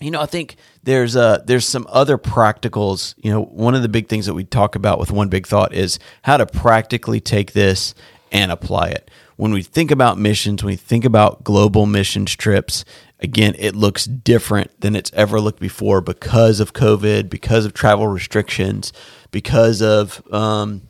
you 0.00 0.10
know, 0.10 0.20
I 0.20 0.26
think 0.26 0.56
there's 0.82 1.16
uh 1.16 1.42
there's 1.46 1.66
some 1.66 1.86
other 1.88 2.18
practicals. 2.18 3.14
You 3.16 3.30
know, 3.30 3.42
one 3.42 3.74
of 3.74 3.82
the 3.82 3.88
big 3.88 4.08
things 4.08 4.26
that 4.26 4.34
we 4.34 4.44
talk 4.44 4.74
about 4.74 4.98
with 4.98 5.10
one 5.10 5.28
big 5.28 5.46
thought 5.46 5.72
is 5.72 5.98
how 6.22 6.36
to 6.36 6.46
practically 6.46 7.20
take 7.20 7.52
this 7.52 7.94
and 8.30 8.50
apply 8.52 8.88
it. 8.88 9.10
When 9.36 9.52
we 9.52 9.62
think 9.62 9.90
about 9.90 10.18
missions, 10.18 10.62
when 10.62 10.72
we 10.72 10.76
think 10.76 11.04
about 11.04 11.42
global 11.44 11.86
missions 11.86 12.34
trips, 12.36 12.84
again, 13.20 13.54
it 13.58 13.74
looks 13.74 14.04
different 14.04 14.80
than 14.80 14.94
it's 14.94 15.10
ever 15.14 15.40
looked 15.40 15.60
before 15.60 16.00
because 16.00 16.60
of 16.60 16.72
COVID, 16.72 17.28
because 17.28 17.64
of 17.64 17.72
travel 17.72 18.06
restrictions, 18.06 18.92
because 19.30 19.82
of 19.82 20.22
um, 20.32 20.82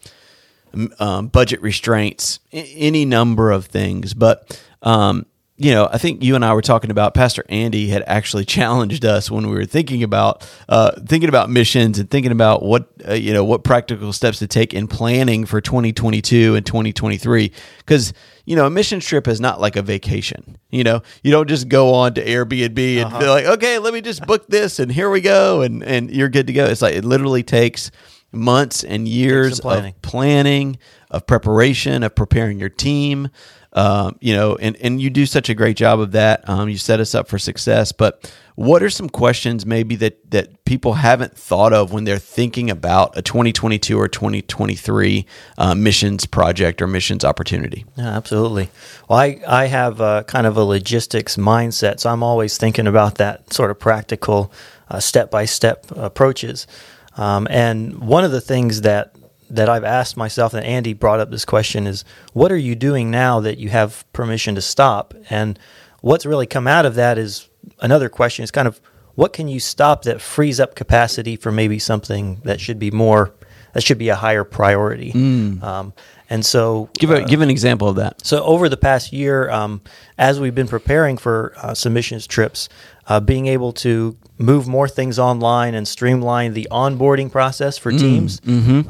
um, 0.98 1.28
budget 1.28 1.62
restraints, 1.62 2.40
any 2.52 3.04
number 3.04 3.50
of 3.50 3.66
things. 3.66 4.14
But 4.14 4.60
um, 4.82 5.26
you 5.56 5.70
know, 5.70 5.88
I 5.90 5.98
think 5.98 6.22
you 6.24 6.34
and 6.34 6.44
I 6.44 6.52
were 6.52 6.62
talking 6.62 6.90
about 6.90 7.14
Pastor 7.14 7.44
Andy 7.48 7.86
had 7.88 8.02
actually 8.06 8.44
challenged 8.56 9.04
us 9.04 9.30
when 9.30 9.48
we 9.48 9.54
were 9.54 9.66
thinking 9.66 10.02
about 10.02 10.48
uh, 10.68 10.92
thinking 11.06 11.28
about 11.28 11.48
missions 11.48 11.98
and 11.98 12.10
thinking 12.10 12.32
about 12.32 12.62
what 12.62 12.88
uh, 13.08 13.12
you 13.12 13.32
know 13.32 13.44
what 13.44 13.62
practical 13.62 14.12
steps 14.12 14.40
to 14.40 14.48
take 14.48 14.74
in 14.74 14.88
planning 14.88 15.44
for 15.46 15.60
2022 15.60 16.56
and 16.56 16.66
2023 16.66 17.52
because 17.78 18.12
you 18.44 18.56
know 18.56 18.66
a 18.66 18.70
mission 18.70 18.98
trip 18.98 19.28
is 19.28 19.40
not 19.40 19.60
like 19.60 19.76
a 19.76 19.82
vacation 19.82 20.58
you 20.70 20.82
know 20.82 21.02
you 21.22 21.30
don't 21.30 21.48
just 21.48 21.68
go 21.68 21.94
on 21.94 22.14
to 22.14 22.24
airbnb 22.24 23.02
and 23.02 23.18
be 23.18 23.26
like 23.26 23.44
okay 23.46 23.78
let 23.78 23.94
me 23.94 24.00
just 24.00 24.26
book 24.26 24.46
this 24.48 24.78
and 24.78 24.90
here 24.90 25.10
we 25.10 25.20
go 25.20 25.62
and 25.62 25.82
and 25.82 26.10
you're 26.10 26.28
good 26.28 26.46
to 26.46 26.52
go 26.52 26.64
it's 26.64 26.82
like 26.82 26.94
it 26.94 27.04
literally 27.04 27.42
takes 27.42 27.90
months 28.34 28.84
and 28.84 29.08
years 29.08 29.60
planning. 29.60 29.94
of 29.94 30.02
planning, 30.02 30.78
of 31.10 31.26
preparation, 31.26 32.02
of 32.02 32.14
preparing 32.14 32.58
your 32.58 32.68
team. 32.68 33.28
Um, 33.74 34.16
you 34.20 34.34
know, 34.34 34.54
and, 34.56 34.76
and 34.76 35.00
you 35.00 35.10
do 35.10 35.26
such 35.26 35.48
a 35.48 35.54
great 35.54 35.76
job 35.76 35.98
of 35.98 36.12
that. 36.12 36.48
Um, 36.48 36.68
you 36.68 36.78
set 36.78 37.00
us 37.00 37.14
up 37.14 37.26
for 37.26 37.38
success. 37.38 37.90
But 37.90 38.32
what 38.54 38.84
are 38.84 38.90
some 38.90 39.08
questions 39.08 39.66
maybe 39.66 39.96
that 39.96 40.30
that 40.30 40.64
people 40.64 40.94
haven't 40.94 41.36
thought 41.36 41.72
of 41.72 41.92
when 41.92 42.04
they're 42.04 42.18
thinking 42.18 42.70
about 42.70 43.16
a 43.18 43.22
2022 43.22 43.98
or 43.98 44.06
2023 44.06 45.26
uh, 45.58 45.74
missions 45.74 46.24
project 46.24 46.80
or 46.80 46.86
missions 46.86 47.24
opportunity? 47.24 47.84
Yeah, 47.96 48.16
absolutely. 48.16 48.70
Well, 49.08 49.18
I, 49.18 49.40
I 49.46 49.66
have 49.66 50.00
a, 50.00 50.24
kind 50.28 50.46
of 50.46 50.56
a 50.56 50.62
logistics 50.62 51.36
mindset, 51.36 51.98
so 51.98 52.10
I'm 52.10 52.22
always 52.22 52.56
thinking 52.56 52.86
about 52.86 53.16
that 53.16 53.52
sort 53.52 53.72
of 53.72 53.80
practical, 53.80 54.52
step 55.00 55.32
by 55.32 55.46
step 55.46 55.90
approaches. 55.90 56.68
Um, 57.16 57.46
and 57.50 57.98
one 57.98 58.24
of 58.24 58.30
the 58.30 58.40
things 58.40 58.82
that 58.82 59.14
that 59.50 59.68
I've 59.68 59.84
asked 59.84 60.16
myself, 60.16 60.54
and 60.54 60.64
Andy 60.64 60.94
brought 60.94 61.20
up 61.20 61.30
this 61.30 61.44
question, 61.44 61.86
is 61.86 62.04
what 62.32 62.50
are 62.50 62.56
you 62.56 62.74
doing 62.74 63.10
now 63.10 63.40
that 63.40 63.58
you 63.58 63.68
have 63.68 64.04
permission 64.12 64.54
to 64.54 64.60
stop? 64.60 65.14
And 65.30 65.58
what's 66.00 66.26
really 66.26 66.46
come 66.46 66.66
out 66.66 66.86
of 66.86 66.94
that 66.96 67.18
is 67.18 67.48
another 67.80 68.08
question. 68.08 68.42
Is 68.42 68.50
kind 68.50 68.68
of 68.68 68.80
what 69.14 69.32
can 69.32 69.48
you 69.48 69.60
stop 69.60 70.02
that 70.02 70.20
frees 70.20 70.58
up 70.58 70.74
capacity 70.74 71.36
for 71.36 71.52
maybe 71.52 71.78
something 71.78 72.40
that 72.44 72.60
should 72.60 72.78
be 72.78 72.90
more 72.90 73.32
that 73.74 73.82
should 73.82 73.98
be 73.98 74.08
a 74.08 74.14
higher 74.14 74.44
priority. 74.44 75.10
Um, 75.12 75.92
and 76.30 76.46
so 76.46 76.88
Give 76.94 77.10
a, 77.10 77.24
give 77.24 77.40
an 77.40 77.50
example 77.50 77.88
of 77.88 77.96
that. 77.96 78.24
so 78.24 78.42
over 78.44 78.68
the 78.68 78.76
past 78.76 79.12
year, 79.12 79.50
um, 79.50 79.82
as 80.16 80.38
we've 80.40 80.54
been 80.54 80.68
preparing 80.68 81.16
for 81.18 81.52
uh, 81.56 81.74
submissions 81.74 82.26
trips, 82.26 82.68
uh, 83.06 83.20
being 83.20 83.46
able 83.46 83.72
to 83.72 84.16
move 84.38 84.66
more 84.66 84.88
things 84.88 85.18
online 85.18 85.74
and 85.74 85.86
streamline 85.86 86.54
the 86.54 86.66
onboarding 86.70 87.30
process 87.30 87.78
for 87.78 87.90
teams 87.92 88.40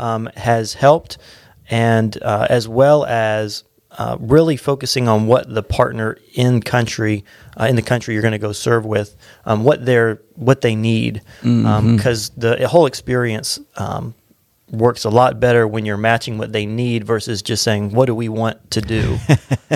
um, 0.01 0.29
has 0.37 0.75
helped, 0.75 1.19
and 1.71 2.17
uh, 2.23 2.47
as 2.49 2.67
well 2.69 3.05
as 3.05 3.65
uh, 3.99 4.17
really 4.19 4.57
focusing 4.57 5.07
on 5.09 5.27
what 5.27 5.53
the 5.55 5.63
partner 5.63 6.19
in 6.35 6.61
country 6.61 7.25
uh, 7.61 7.67
in 7.67 7.77
the 7.77 7.83
country 7.83 8.15
you're 8.15 8.23
going 8.23 8.33
to 8.33 8.39
go 8.39 8.53
serve 8.53 8.85
with, 8.85 9.15
um, 9.45 9.63
what 9.65 9.85
they're 9.87 10.21
what 10.35 10.61
they 10.63 10.75
need, 10.75 11.23
because 11.97 12.31
the 12.37 12.67
whole 12.69 12.87
experience. 12.87 13.61
Um, 13.77 14.15
works 14.71 15.05
a 15.05 15.11
lot 15.11 15.39
better 15.39 15.69
when 15.69 15.85
you're 15.85 15.97
matching 15.97 16.39
what 16.39 16.53
they 16.53 16.65
need 16.65 17.05
versus 17.05 17.43
just 17.43 17.63
saying 17.63 17.91
what 17.91 18.07
do 18.07 18.15
we 18.15 18.29
want 18.29 18.71
to 18.71 18.81
do? 18.81 19.19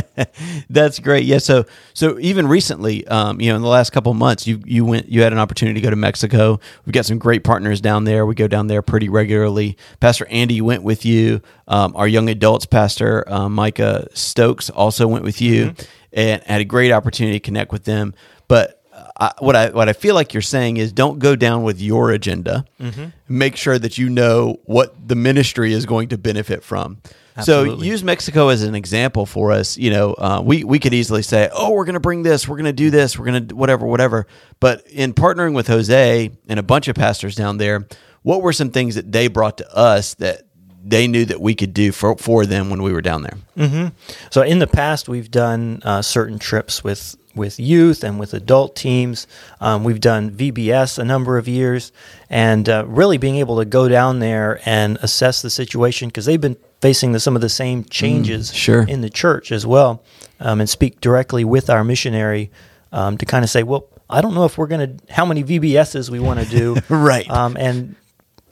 That's 0.70 0.98
great. 0.98 1.24
Yeah 1.24 1.38
so 1.38 1.64
so 1.94 2.18
even 2.18 2.46
recently 2.46 3.06
um, 3.08 3.40
you 3.40 3.50
know 3.50 3.56
in 3.56 3.62
the 3.62 3.68
last 3.68 3.90
couple 3.90 4.12
of 4.12 4.18
months 4.18 4.46
you 4.46 4.60
you 4.64 4.84
went 4.84 5.08
you 5.08 5.22
had 5.22 5.32
an 5.32 5.38
opportunity 5.38 5.80
to 5.80 5.84
go 5.84 5.90
to 5.90 5.96
mexico. 5.96 6.58
We've 6.86 6.92
got 6.92 7.06
some 7.06 7.18
great 7.18 7.44
partners 7.44 7.80
down 7.80 8.04
there. 8.04 8.26
We 8.26 8.34
go 8.34 8.48
down 8.48 8.66
there 8.66 8.82
pretty 8.82 9.08
regularly. 9.08 9.76
Pastor 10.00 10.26
andy 10.26 10.60
went 10.60 10.82
with 10.82 11.04
you. 11.04 11.42
Um, 11.66 11.94
our 11.94 12.08
young 12.08 12.28
adults 12.28 12.66
pastor 12.66 13.24
uh, 13.30 13.48
micah 13.48 14.08
stokes 14.14 14.70
also 14.70 15.06
went 15.06 15.24
with 15.24 15.40
you 15.40 15.66
mm-hmm. 15.66 15.86
and 16.12 16.42
had 16.44 16.60
a 16.60 16.64
great 16.64 16.92
opportunity 16.92 17.38
to 17.38 17.44
connect 17.44 17.72
with 17.72 17.84
them. 17.84 18.14
But 18.48 18.77
I, 19.18 19.32
what 19.38 19.56
I 19.56 19.70
what 19.70 19.88
I 19.88 19.92
feel 19.92 20.14
like 20.14 20.32
you're 20.32 20.42
saying 20.42 20.76
is 20.76 20.92
don't 20.92 21.18
go 21.18 21.34
down 21.34 21.64
with 21.64 21.80
your 21.80 22.10
agenda. 22.10 22.64
Mm-hmm. 22.80 23.06
Make 23.28 23.56
sure 23.56 23.78
that 23.78 23.98
you 23.98 24.08
know 24.08 24.60
what 24.64 25.08
the 25.08 25.16
ministry 25.16 25.72
is 25.72 25.86
going 25.86 26.08
to 26.10 26.18
benefit 26.18 26.62
from. 26.62 27.00
Absolutely. 27.36 27.86
So 27.86 27.92
use 27.92 28.04
Mexico 28.04 28.48
as 28.48 28.62
an 28.62 28.74
example 28.74 29.24
for 29.26 29.52
us. 29.52 29.76
You 29.76 29.90
know, 29.90 30.14
uh, 30.14 30.40
we 30.44 30.64
we 30.64 30.78
could 30.78 30.94
easily 30.94 31.22
say, 31.22 31.48
"Oh, 31.52 31.72
we're 31.72 31.84
going 31.84 31.94
to 31.94 32.00
bring 32.00 32.22
this, 32.22 32.48
we're 32.48 32.56
going 32.56 32.66
to 32.66 32.72
do 32.72 32.90
this, 32.90 33.18
we're 33.18 33.26
going 33.26 33.48
to 33.48 33.54
whatever, 33.54 33.86
whatever." 33.86 34.26
But 34.60 34.86
in 34.88 35.14
partnering 35.14 35.54
with 35.54 35.66
Jose 35.66 36.30
and 36.48 36.58
a 36.58 36.62
bunch 36.62 36.88
of 36.88 36.96
pastors 36.96 37.34
down 37.34 37.58
there, 37.58 37.86
what 38.22 38.42
were 38.42 38.52
some 38.52 38.70
things 38.70 38.94
that 38.96 39.10
they 39.10 39.28
brought 39.28 39.58
to 39.58 39.76
us 39.76 40.14
that 40.14 40.42
they 40.84 41.06
knew 41.06 41.24
that 41.24 41.40
we 41.40 41.54
could 41.54 41.74
do 41.74 41.92
for, 41.92 42.16
for 42.16 42.46
them 42.46 42.70
when 42.70 42.82
we 42.82 42.92
were 42.92 43.02
down 43.02 43.22
there. 43.22 43.36
Mm-hmm. 43.56 43.88
So 44.30 44.42
in 44.42 44.58
the 44.58 44.66
past, 44.66 45.08
we've 45.08 45.30
done 45.30 45.82
uh, 45.84 46.02
certain 46.02 46.38
trips 46.38 46.82
with 46.82 47.16
with 47.38 47.58
youth 47.58 48.04
and 48.04 48.20
with 48.20 48.34
adult 48.34 48.76
teams. 48.76 49.26
Um, 49.60 49.84
we've 49.84 50.00
done 50.00 50.30
VBS 50.30 50.98
a 50.98 51.04
number 51.04 51.38
of 51.38 51.48
years, 51.48 51.92
and 52.28 52.68
uh, 52.68 52.84
really 52.86 53.16
being 53.16 53.36
able 53.36 53.58
to 53.58 53.64
go 53.64 53.88
down 53.88 54.18
there 54.18 54.60
and 54.66 54.98
assess 55.00 55.40
the 55.40 55.48
situation 55.48 56.08
because 56.08 56.26
they've 56.26 56.40
been 56.40 56.58
facing 56.82 57.12
the, 57.12 57.20
some 57.20 57.34
of 57.34 57.40
the 57.40 57.48
same 57.48 57.84
changes 57.84 58.50
mm, 58.50 58.54
sure. 58.54 58.82
in 58.82 59.00
the 59.00 59.10
church 59.10 59.50
as 59.50 59.66
well, 59.66 60.02
um, 60.40 60.60
and 60.60 60.68
speak 60.68 61.00
directly 61.00 61.44
with 61.44 61.70
our 61.70 61.82
missionary 61.82 62.50
um, 62.92 63.16
to 63.16 63.24
kind 63.24 63.44
of 63.44 63.50
say, 63.50 63.62
well, 63.62 63.86
I 64.10 64.20
don't 64.20 64.34
know 64.34 64.44
if 64.44 64.56
we're 64.56 64.66
going 64.66 64.98
to 64.98 65.12
how 65.12 65.24
many 65.24 65.44
VBSs 65.44 66.10
we 66.10 66.18
want 66.18 66.40
to 66.40 66.46
do, 66.46 66.76
right? 66.88 67.28
Um, 67.30 67.56
and 67.58 67.94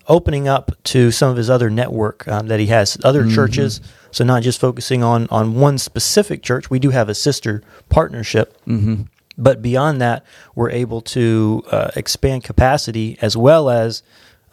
opening 0.08 0.48
up 0.48 0.72
to 0.84 1.10
some 1.10 1.30
of 1.30 1.36
his 1.36 1.50
other 1.50 1.70
network 1.70 2.26
um, 2.28 2.48
that 2.48 2.60
he 2.60 2.66
has, 2.66 2.96
other 3.04 3.22
mm-hmm. 3.22 3.34
churches. 3.34 3.80
So 4.10 4.24
not 4.24 4.42
just 4.42 4.60
focusing 4.60 5.02
on 5.02 5.26
on 5.30 5.54
one 5.54 5.78
specific 5.78 6.42
church. 6.42 6.70
We 6.70 6.78
do 6.78 6.90
have 6.90 7.08
a 7.08 7.14
sister 7.14 7.62
partnership. 7.88 8.56
Mm-hmm. 8.66 9.02
But 9.38 9.60
beyond 9.60 10.00
that, 10.00 10.24
we're 10.54 10.70
able 10.70 11.02
to 11.02 11.62
uh, 11.70 11.90
expand 11.94 12.44
capacity 12.44 13.18
as 13.20 13.36
well 13.36 13.68
as 13.68 14.02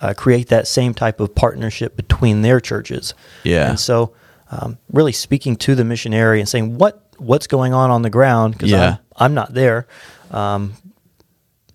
uh, 0.01 0.13
create 0.13 0.49
that 0.49 0.67
same 0.67 0.93
type 0.93 1.21
of 1.21 1.33
partnership 1.33 1.95
between 1.95 2.41
their 2.41 2.59
churches. 2.59 3.13
Yeah. 3.43 3.69
And 3.69 3.79
so, 3.79 4.13
um, 4.51 4.77
really 4.91 5.13
speaking 5.13 5.55
to 5.57 5.75
the 5.75 5.85
missionary 5.85 6.39
and 6.39 6.49
saying 6.49 6.77
what 6.77 7.01
what's 7.17 7.47
going 7.47 7.73
on 7.73 7.89
on 7.89 8.01
the 8.01 8.09
ground 8.09 8.53
because 8.53 8.71
yeah. 8.71 8.97
I'm, 9.15 9.25
I'm 9.25 9.33
not 9.33 9.53
there. 9.53 9.87
Um, 10.31 10.73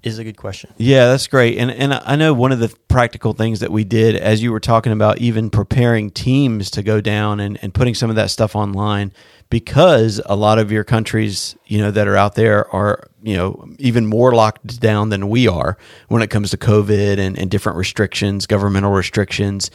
is 0.03 0.19
a 0.19 0.25
good 0.25 0.37
question. 0.37 0.73
Yeah, 0.77 1.07
that's 1.07 1.27
great. 1.27 1.59
And 1.59 1.71
and 1.71 1.95
I 1.95 2.17
know 2.17 2.33
one 2.33 2.53
of 2.53 2.61
the 2.61 2.75
practical 2.89 3.33
things 3.33 3.61
that 3.61 3.73
we 3.73 3.85
did 3.85 4.17
as 4.17 4.43
you 4.43 4.53
were 4.53 4.61
talking 4.61 4.93
about 4.93 5.19
even 5.19 5.51
preparing 5.51 6.11
teams 6.11 6.71
to 6.73 6.83
go 6.83 7.01
down 7.01 7.41
and, 7.41 7.59
and 7.63 7.75
putting 7.75 7.95
some 7.95 8.11
of 8.11 8.17
that 8.17 8.31
stuff 8.31 8.55
online 8.55 9.13
because 9.51 10.21
a 10.27 10.37
lot 10.37 10.59
of 10.59 10.71
your 10.71 10.85
countries, 10.85 11.57
you 11.67 11.79
know, 11.79 11.91
that 11.91 12.07
are 12.07 12.17
out 12.17 12.35
there 12.35 12.73
are, 12.73 13.09
you 13.23 13.37
know, 13.37 13.69
even 13.79 14.07
more 14.07 14.35
locked 14.35 14.79
down 14.81 15.09
than 15.09 15.29
we 15.29 15.49
are 15.49 15.77
when 16.09 16.23
it 16.23 16.29
comes 16.29 16.51
to 16.51 16.57
COVID 16.57 17.19
and, 17.19 17.39
and 17.39 17.51
different 17.51 17.79
restrictions, 17.79 18.47
governmental 18.47 18.93
restrictions. 18.93 19.71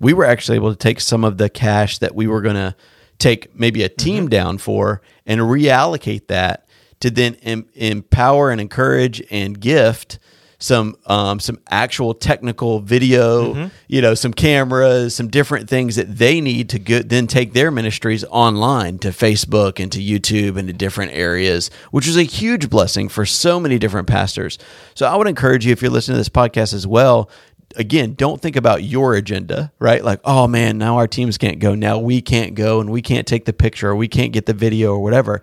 We 0.00 0.14
were 0.14 0.24
actually 0.24 0.56
able 0.56 0.70
to 0.70 0.78
take 0.78 1.00
some 1.00 1.24
of 1.24 1.36
the 1.36 1.50
cash 1.50 1.98
that 1.98 2.14
we 2.14 2.26
were 2.26 2.40
gonna 2.40 2.74
take 3.18 3.54
maybe 3.54 3.82
a 3.82 3.88
team 3.88 4.24
mm-hmm. 4.24 4.30
down 4.30 4.58
for 4.58 5.02
and 5.26 5.40
reallocate 5.42 6.26
that 6.28 6.66
to 7.00 7.10
then 7.10 7.34
em- 7.42 7.68
empower 7.74 8.50
and 8.50 8.60
encourage 8.60 9.22
and 9.30 9.60
gift 9.60 10.18
some 10.60 10.94
um, 11.06 11.40
some 11.40 11.58
actual 11.70 12.14
technical 12.14 12.80
video, 12.80 13.54
mm-hmm. 13.54 13.66
you 13.88 14.00
know, 14.00 14.14
some 14.14 14.32
cameras, 14.32 15.14
some 15.14 15.28
different 15.28 15.68
things 15.68 15.96
that 15.96 16.18
they 16.18 16.40
need 16.40 16.68
to 16.68 16.78
get, 16.78 17.08
then 17.08 17.26
take 17.26 17.54
their 17.54 17.70
ministries 17.70 18.24
online 18.24 18.98
to 18.98 19.08
Facebook 19.08 19.82
and 19.82 19.90
to 19.90 20.00
YouTube 20.00 20.58
and 20.58 20.68
to 20.68 20.74
different 20.74 21.12
areas, 21.12 21.70
which 21.90 22.06
is 22.06 22.16
a 22.16 22.22
huge 22.22 22.68
blessing 22.68 23.08
for 23.08 23.24
so 23.26 23.58
many 23.58 23.78
different 23.78 24.06
pastors. 24.06 24.58
So 24.94 25.06
I 25.06 25.16
would 25.16 25.26
encourage 25.26 25.64
you 25.64 25.72
if 25.72 25.82
you're 25.82 25.90
listening 25.90 26.16
to 26.16 26.20
this 26.20 26.28
podcast 26.28 26.74
as 26.74 26.86
well. 26.86 27.30
Again, 27.76 28.14
don't 28.14 28.40
think 28.40 28.56
about 28.56 28.82
your 28.82 29.14
agenda, 29.14 29.72
right? 29.78 30.04
Like, 30.04 30.20
oh 30.24 30.46
man, 30.46 30.76
now 30.76 30.98
our 30.98 31.06
teams 31.06 31.38
can't 31.38 31.58
go. 31.58 31.74
Now 31.74 31.98
we 31.98 32.20
can't 32.20 32.54
go 32.54 32.80
and 32.80 32.90
we 32.90 33.00
can't 33.00 33.26
take 33.26 33.46
the 33.46 33.52
picture 33.52 33.88
or 33.88 33.96
we 33.96 34.08
can't 34.08 34.32
get 34.32 34.44
the 34.44 34.52
video 34.52 34.92
or 34.92 35.02
whatever. 35.02 35.40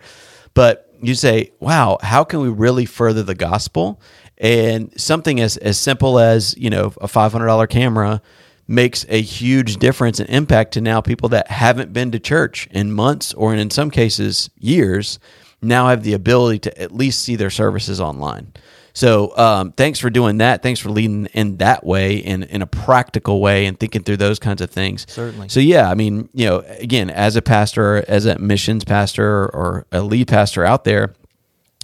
But 0.54 0.87
you 1.01 1.16
say, 1.16 1.51
wow, 1.60 1.98
how 2.01 2.24
can 2.24 2.39
we 2.42 2.50
really 2.50 2.86
further 2.86 3.24
the 3.24 3.36
gospel? 3.36 4.01
And 4.38 5.00
something 5.00 5.39
as, 5.39 5.58
as 5.58 5.80
simple 5.80 6.20
as, 6.20 6.56
you 6.58 6.70
know, 6.70 6.94
a 7.01 7.08
$500 7.08 7.70
camera 7.70 8.22
makes 8.68 9.06
a 9.10 9.22
huge 9.22 9.77
difference 9.77 10.20
and 10.20 10.30
impact 10.30 10.74
to 10.74 10.82
now 10.82 11.01
people 11.01 11.30
that 11.30 11.50
haven't 11.50 11.94
been 11.94 12.12
to 12.12 12.20
church 12.20 12.68
in 12.72 12.92
months 12.92 13.34
or 13.34 13.56
in 13.56 13.70
some 13.70 13.89
cases 13.89 14.50
years 14.60 15.20
now 15.62 15.88
have 15.88 16.04
the 16.04 16.13
ability 16.13 16.60
to 16.60 16.82
at 16.82 16.94
least 16.94 17.22
see 17.22 17.36
their 17.36 17.50
services 17.50 18.00
online. 18.00 18.51
So 18.98 19.38
um, 19.38 19.74
thanks 19.74 20.00
for 20.00 20.10
doing 20.10 20.39
that. 20.39 20.63
Thanks 20.63 20.80
for 20.80 20.89
leading 20.89 21.27
in 21.27 21.58
that 21.58 21.86
way, 21.86 22.18
in 22.18 22.42
in 22.42 22.63
a 22.63 22.66
practical 22.66 23.39
way, 23.39 23.68
and 23.68 23.80
thinking 23.80 24.01
through 24.01 24.18
those 24.18 24.39
kinds 24.39 24.60
of 24.60 24.72
things. 24.72 25.06
Certainly. 25.08 25.50
So 25.50 25.60
yeah, 25.60 25.88
I 25.88 25.94
mean, 25.94 26.30
you 26.34 26.48
know, 26.48 26.63
again, 26.80 27.12
as 27.12 27.36
a 27.36 27.44
pastor, 27.44 28.04
as 28.08 28.25
a 28.25 28.39
missions 28.39 28.84
pastor, 28.86 29.50
or 29.50 29.86
a 29.92 30.01
lead 30.01 30.27
pastor 30.27 30.66
out 30.66 30.84
there, 30.84 31.13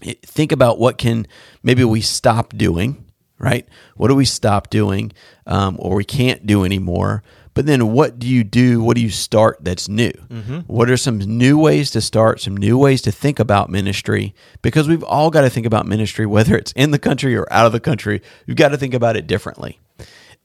think 0.01 0.51
about 0.51 0.79
what 0.79 0.97
can 0.97 1.27
maybe 1.61 1.83
we 1.83 2.01
stop 2.01 2.49
doing. 2.57 3.05
Right? 3.37 3.67
What 3.95 4.07
do 4.07 4.15
we 4.15 4.25
stop 4.25 4.71
doing, 4.71 5.11
um, 5.45 5.75
or 5.77 5.95
we 5.95 6.05
can't 6.05 6.47
do 6.47 6.63
anymore? 6.63 7.21
But 7.53 7.65
then 7.65 7.91
what 7.91 8.19
do 8.19 8.27
you 8.27 8.43
do? 8.43 8.81
What 8.81 8.95
do 8.95 9.01
you 9.01 9.09
start 9.09 9.59
that's 9.61 9.87
new? 9.87 10.11
Mm-hmm. 10.11 10.59
What 10.61 10.89
are 10.89 10.97
some 10.97 11.19
new 11.19 11.57
ways 11.57 11.91
to 11.91 12.01
start, 12.01 12.41
some 12.41 12.57
new 12.57 12.77
ways 12.77 13.01
to 13.03 13.11
think 13.11 13.39
about 13.39 13.69
ministry? 13.69 14.33
Because 14.61 14.87
we've 14.87 15.03
all 15.03 15.29
got 15.29 15.41
to 15.41 15.49
think 15.49 15.65
about 15.65 15.85
ministry, 15.85 16.25
whether 16.25 16.57
it's 16.57 16.71
in 16.73 16.91
the 16.91 16.99
country 16.99 17.35
or 17.35 17.51
out 17.51 17.65
of 17.65 17.71
the 17.71 17.79
country. 17.79 18.21
We've 18.47 18.57
got 18.57 18.69
to 18.69 18.77
think 18.77 18.93
about 18.93 19.15
it 19.15 19.27
differently 19.27 19.79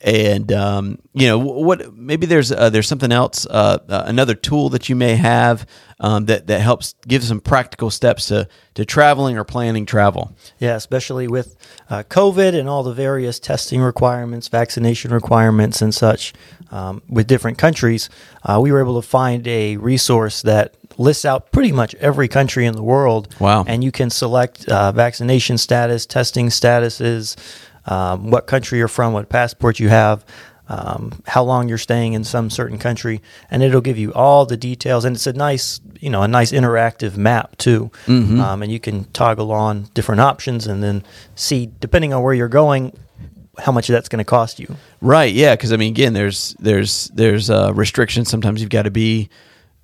and 0.01 0.53
um, 0.53 0.99
you 1.13 1.27
know 1.27 1.39
what 1.39 1.93
maybe 1.95 2.27
there's 2.27 2.53
uh, 2.53 2.71
there's 2.71 2.87
something 2.87 3.11
else 3.11 3.47
uh, 3.47 3.79
uh, 3.89 4.05
another 4.07 4.35
tool 4.35 4.69
that 4.69 4.89
you 4.89 4.95
may 4.95 5.17
have 5.17 5.67
um, 5.99 6.27
that 6.27 6.47
that 6.47 6.61
helps 6.61 6.95
give 7.07 7.25
some 7.25 7.41
practical 7.41 7.91
steps 7.91 8.27
to 8.27 8.49
to 8.75 8.85
traveling 8.85 9.37
or 9.37 9.45
planning 9.45 9.87
travel. 9.87 10.37
Yeah 10.59 10.77
especially 10.77 11.27
with 11.27 11.57
uh, 11.91 12.05
covid 12.05 12.59
and 12.59 12.69
all 12.69 12.83
the 12.85 12.95
various 12.95 13.41
testing 13.41 13.81
requirements 13.81 14.47
vaccination 14.49 15.13
requirements 15.13 15.83
and 15.83 15.93
such 15.93 16.33
um, 16.71 17.03
with 17.09 17.27
different 17.27 17.59
countries 17.59 18.09
uh, 18.45 18.61
we 18.63 18.71
were 18.71 18.81
able 18.81 19.01
to 19.01 19.07
find 19.07 19.47
a 19.49 19.77
resource 19.79 20.43
that 20.43 20.75
lists 20.99 21.25
out 21.25 21.51
pretty 21.53 21.73
much 21.73 21.95
every 21.97 22.29
country 22.29 22.67
in 22.67 22.75
the 22.75 22.83
world. 22.83 23.35
Wow. 23.39 23.65
And 23.67 23.83
you 23.83 23.93
can 23.93 24.11
select 24.11 24.69
uh, 24.69 24.93
vaccination 24.93 25.57
status 25.57 26.05
testing 26.05 26.49
statuses 26.49 27.37
um, 27.87 28.31
what 28.31 28.47
country 28.47 28.79
you're 28.79 28.89
from, 28.89 29.13
what 29.13 29.29
passport 29.29 29.79
you 29.79 29.89
have, 29.89 30.25
um, 30.69 31.23
how 31.27 31.43
long 31.43 31.69
you're 31.69 31.79
staying 31.79 32.13
in 32.13 32.25
some 32.25 32.51
certain 32.51 32.79
country, 32.79 33.23
and 33.51 33.63
it'll 33.63 33.81
give 33.81 33.99
you 33.99 34.13
all 34.13 34.45
the 34.45 34.57
details. 34.57 35.05
And 35.05 35.17
it's 35.17 35.27
a 35.27 35.33
nice, 35.33 35.81
you 35.99 36.11
know, 36.11 36.23
a 36.23 36.29
nice 36.29 36.53
interactive 36.53 37.17
map 37.17 37.57
too. 37.57 37.91
Mm-hmm. 38.07 38.41
Um, 38.41 38.63
and 38.63 38.71
you 38.71 38.79
can 38.79 39.05
toggle 39.13 39.51
on 39.51 39.89
different 39.95 40.21
options 40.21 40.67
and 40.67 40.83
then 40.83 41.05
see, 41.35 41.71
depending 41.81 42.13
on 42.13 42.23
where 42.23 42.35
you're 42.35 42.49
going, 42.49 42.97
how 43.59 43.73
much 43.73 43.89
that's 43.89 44.09
going 44.09 44.19
to 44.19 44.25
cost 44.25 44.61
you. 44.61 44.77
Right. 45.01 45.33
Yeah. 45.33 45.55
Because 45.57 45.73
I 45.73 45.77
mean, 45.77 45.93
again, 45.93 46.13
there's 46.13 46.55
there's 46.59 47.07
there's 47.15 47.51
uh, 47.51 47.73
restrictions. 47.75 48.29
Sometimes 48.29 48.61
you've 48.61 48.71
got 48.71 48.83
to 48.83 48.91
be 48.91 49.31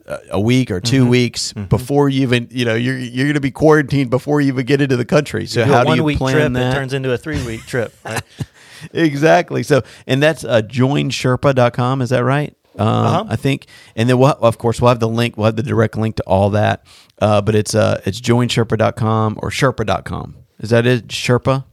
a 0.07 0.41
week 0.41 0.71
or 0.71 0.81
2 0.81 1.01
mm-hmm. 1.01 1.11
weeks 1.11 1.53
mm-hmm. 1.53 1.67
before 1.67 2.09
you 2.09 2.23
even 2.23 2.49
you 2.51 2.65
know 2.65 2.75
you're 2.75 2.99
you're 2.99 3.27
going 3.27 3.35
to 3.35 3.41
be 3.41 3.51
quarantined 3.51 4.11
before 4.11 4.41
you 4.41 4.49
even 4.49 4.67
get 4.67 4.81
into 4.81 4.97
the 4.97 5.05
country. 5.05 5.47
So 5.47 5.65
do 5.65 5.73
how 5.73 5.85
do 5.85 5.95
you 5.95 6.05
week 6.05 6.19
plan 6.19 6.35
trip, 6.35 6.53
that? 6.53 6.73
It 6.73 6.75
turns 6.75 6.93
into 6.93 7.13
a 7.13 7.19
three 7.19 7.45
week 7.45 7.63
trip. 7.67 7.95
Right? 8.05 8.23
exactly. 8.93 9.63
So 9.63 9.83
and 10.07 10.23
that's 10.23 10.45
uh, 10.45 10.61
joinsherpa.com. 10.61 12.03
Is 12.03 12.11
that 12.11 12.23
right? 12.23 12.55
Um, 12.77 12.89
uh-huh. 12.89 13.25
I 13.29 13.37
think, 13.37 13.67
and 13.97 14.11
then 14.11 14.19
we'll, 14.19 14.33
of 14.33 14.59
course 14.59 14.81
we'll 14.81 14.91
have 14.91 15.01
the 15.01 15.09
link. 15.09 15.39
We'll 15.39 15.47
have 15.47 15.57
the 15.57 15.63
direct 15.63 15.97
link 15.97 16.17
to 16.17 16.23
all 16.25 16.51
that. 16.51 16.85
Uh, 17.19 17.41
but 17.41 17.55
it's 17.55 17.75
uh 17.75 18.03
it's 18.05 18.21
joinsherpa.com 18.21 19.39
or 19.43 19.51
sherpa.com. 19.51 20.37
Is 20.59 20.71
that 20.71 20.87
it? 20.87 21.09
Sherpa. 21.09 21.65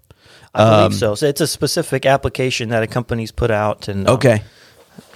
I 0.53 0.69
believe 0.69 0.85
um, 0.85 0.93
so. 0.93 1.15
So 1.15 1.27
it's 1.27 1.41
a 1.41 1.47
specific 1.47 2.05
application 2.05 2.69
that 2.69 2.83
a 2.83 2.87
company's 2.87 3.31
put 3.31 3.51
out, 3.51 3.87
and 3.87 4.07
um, 4.07 4.15
okay. 4.15 4.43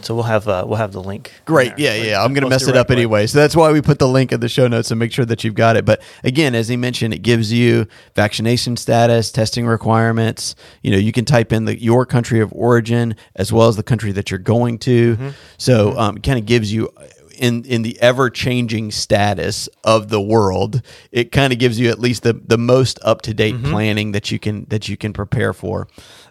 So 0.02 0.14
we'll 0.14 0.24
have 0.24 0.48
uh, 0.48 0.66
we'll 0.68 0.78
have 0.78 0.92
the 0.92 1.02
link. 1.02 1.32
Great. 1.46 1.78
Yeah, 1.78 1.96
yeah. 1.96 2.24
I'm 2.24 2.34
going 2.34 2.44
to 2.44 2.50
mess 2.50 2.68
it 2.68 2.78
up 2.78 2.92
anyway. 2.92 3.28
So 3.28 3.40
that's 3.40 3.56
why 3.56 3.72
we 3.72 3.82
put 3.82 3.98
the 3.98 4.08
link 4.08 4.32
in 4.32 4.40
the 4.40 4.50
show 4.50 4.68
notes 4.68 4.92
and 4.92 5.00
make 5.00 5.12
sure 5.12 5.26
that 5.26 5.44
you've 5.44 5.56
got 5.56 5.78
it. 5.78 5.86
But 5.86 6.02
again, 6.24 6.54
as 6.54 6.68
he 6.68 6.78
mentioned, 6.78 7.14
it 7.14 7.20
gives 7.20 7.52
you 7.52 7.88
vaccination 8.14 8.78
status, 8.78 9.32
testing 9.32 9.66
requirements. 9.66 10.56
You 10.84 10.92
know, 10.92 10.98
you 10.98 11.12
can 11.12 11.26
type 11.26 11.52
in 11.52 11.66
the 11.66 11.80
your 11.80 12.06
country 12.06 12.40
of 12.40 12.52
origin 12.54 13.16
as 13.36 13.52
well 13.52 13.68
as 13.68 13.78
the 13.78 13.84
country 13.84 14.12
that 14.12 14.30
you're 14.30 14.38
going 14.38 14.80
to. 14.80 15.34
So 15.58 15.98
um, 15.98 16.18
it 16.18 16.24
kind 16.24 16.38
of 16.38 16.46
gives 16.46 16.72
you 16.72 16.90
in 17.38 17.64
in 17.66 17.82
the 17.82 18.00
ever 18.02 18.30
changing 18.30 18.92
status 18.92 19.68
of 19.84 20.10
the 20.10 20.22
world, 20.22 20.82
it 21.12 21.32
kind 21.32 21.54
of 21.54 21.60
gives 21.60 21.80
you 21.80 21.90
at 21.90 22.00
least 22.00 22.24
the 22.24 22.34
the 22.34 22.58
most 22.58 23.00
up 23.02 23.22
to 23.24 23.34
date 23.34 23.62
planning 23.64 24.12
that 24.14 24.32
you 24.32 24.40
can 24.40 24.66
that 24.66 24.88
you 24.90 24.98
can 24.98 25.14
prepare 25.14 25.54
for. 25.54 25.88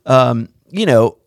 Um, 0.06 0.48
you 0.70 0.86
know, 0.86 1.18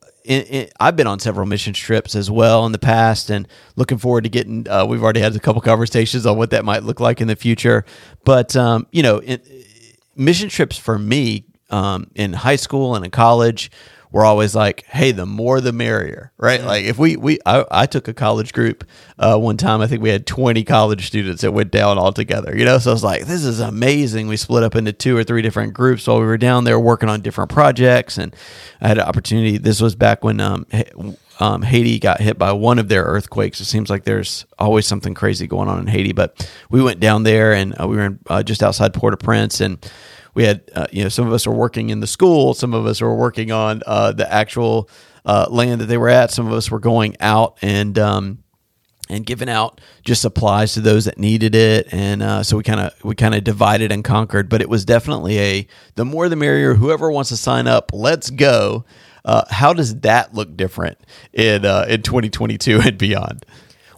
I've 0.79 0.95
been 0.95 1.07
on 1.07 1.19
several 1.19 1.45
mission 1.47 1.73
trips 1.73 2.15
as 2.15 2.29
well 2.29 2.65
in 2.65 2.71
the 2.71 2.79
past, 2.79 3.29
and 3.29 3.47
looking 3.75 3.97
forward 3.97 4.25
to 4.25 4.29
getting. 4.29 4.67
Uh, 4.67 4.85
we've 4.85 5.01
already 5.01 5.21
had 5.21 5.35
a 5.35 5.39
couple 5.39 5.61
conversations 5.61 6.25
on 6.25 6.37
what 6.37 6.49
that 6.51 6.65
might 6.65 6.83
look 6.83 6.99
like 6.99 7.21
in 7.21 7.27
the 7.27 7.35
future, 7.35 7.85
but 8.25 8.55
um, 8.55 8.87
you 8.91 9.03
know, 9.03 9.17
it, 9.17 9.45
mission 10.15 10.49
trips 10.49 10.77
for 10.77 10.99
me 10.99 11.45
um, 11.69 12.09
in 12.15 12.33
high 12.33 12.55
school 12.55 12.95
and 12.95 13.05
in 13.05 13.11
college 13.11 13.71
were 14.11 14.23
always 14.23 14.55
like, 14.55 14.85
hey, 14.85 15.11
the 15.11 15.25
more 15.25 15.59
the 15.61 15.71
merrier, 15.71 16.31
right? 16.37 16.61
Like 16.63 16.85
if 16.85 16.97
we 16.97 17.17
we 17.17 17.39
I, 17.45 17.65
I 17.69 17.85
took 17.85 18.07
a 18.07 18.13
college 18.13 18.53
group 18.53 18.83
uh, 19.19 19.37
one 19.37 19.57
time, 19.57 19.81
I 19.81 19.87
think 19.87 20.01
we 20.01 20.09
had 20.09 20.25
twenty 20.25 20.63
college 20.63 21.07
students 21.07 21.41
that 21.41 21.51
went 21.51 21.71
down 21.71 21.97
all 21.97 22.13
together, 22.13 22.57
you 22.57 22.65
know. 22.65 22.77
So 22.79 22.91
I 22.91 22.93
was 22.93 23.03
like, 23.03 23.25
this 23.25 23.43
is 23.43 23.59
amazing. 23.59 24.27
We 24.27 24.37
split 24.37 24.63
up 24.63 24.75
into 24.75 24.93
two 24.93 25.17
or 25.17 25.23
three 25.23 25.41
different 25.41 25.73
groups 25.73 26.07
while 26.07 26.19
we 26.19 26.25
were 26.25 26.37
down 26.37 26.63
there 26.63 26.79
working 26.79 27.09
on 27.09 27.21
different 27.21 27.51
projects, 27.51 28.17
and 28.17 28.35
I 28.81 28.87
had 28.87 28.97
an 28.97 29.05
opportunity. 29.05 29.57
This 29.57 29.81
was 29.81 29.95
back 29.95 30.23
when 30.23 30.39
um, 30.39 30.65
um, 31.39 31.61
Haiti 31.61 31.99
got 31.99 32.19
hit 32.21 32.37
by 32.37 32.51
one 32.51 32.79
of 32.79 32.89
their 32.89 33.03
earthquakes. 33.03 33.59
It 33.59 33.65
seems 33.65 33.89
like 33.89 34.03
there's 34.03 34.45
always 34.57 34.87
something 34.87 35.13
crazy 35.13 35.47
going 35.47 35.69
on 35.69 35.79
in 35.79 35.87
Haiti, 35.87 36.13
but 36.13 36.49
we 36.69 36.81
went 36.81 36.99
down 36.99 37.23
there 37.23 37.53
and 37.53 37.79
uh, 37.79 37.87
we 37.87 37.97
were 37.97 38.05
in, 38.05 38.19
uh, 38.27 38.43
just 38.43 38.63
outside 38.63 38.93
Port-au-Prince 38.93 39.61
and 39.61 39.91
we 40.37 40.43
had 40.43 40.61
uh, 40.75 40.85
you 40.91 41.01
know 41.01 41.09
some 41.09 41.25
of 41.25 41.33
us 41.33 41.47
were 41.47 41.55
working 41.55 41.89
in 41.89 41.99
the 41.99 42.07
school 42.07 42.53
some 42.53 42.75
of 42.75 42.85
us 42.85 43.01
were 43.01 43.15
working 43.15 43.51
on 43.51 43.81
uh, 43.87 44.11
the 44.11 44.31
actual 44.31 44.87
uh, 45.25 45.47
land 45.49 45.81
that 45.81 45.87
they 45.87 45.97
were 45.97 46.09
at 46.09 46.29
some 46.29 46.45
of 46.45 46.53
us 46.53 46.69
were 46.69 46.79
going 46.79 47.17
out 47.19 47.57
and 47.63 47.97
um, 47.97 48.37
and 49.09 49.25
giving 49.25 49.49
out 49.49 49.81
just 50.03 50.21
supplies 50.21 50.73
to 50.73 50.81
those 50.81 51.05
that 51.05 51.17
needed 51.17 51.55
it. 51.55 51.87
And 51.91 52.21
uh, 52.21 52.43
so 52.43 52.57
we 52.57 52.63
kind 52.63 52.79
of 52.79 52.93
we 53.03 53.15
kind 53.15 53.35
of 53.35 53.43
divided 53.43 53.91
and 53.91 54.03
conquered. 54.03 54.49
But 54.49 54.61
it 54.61 54.69
was 54.69 54.85
definitely 54.85 55.39
a 55.39 55.67
the 55.95 56.05
more 56.05 56.29
the 56.29 56.35
merrier. 56.35 56.75
Whoever 56.75 57.11
wants 57.11 57.29
to 57.29 57.37
sign 57.37 57.67
up 57.67 57.91
let's 57.93 58.29
go. 58.29 58.85
Uh, 59.25 59.43
how 59.49 59.73
does 59.73 59.99
that 60.01 60.33
look 60.33 60.55
different 60.55 60.97
in 61.33 61.65
uh, 61.65 61.85
in 61.89 62.01
2022 62.01 62.81
and 62.83 62.97
beyond? 62.97 63.45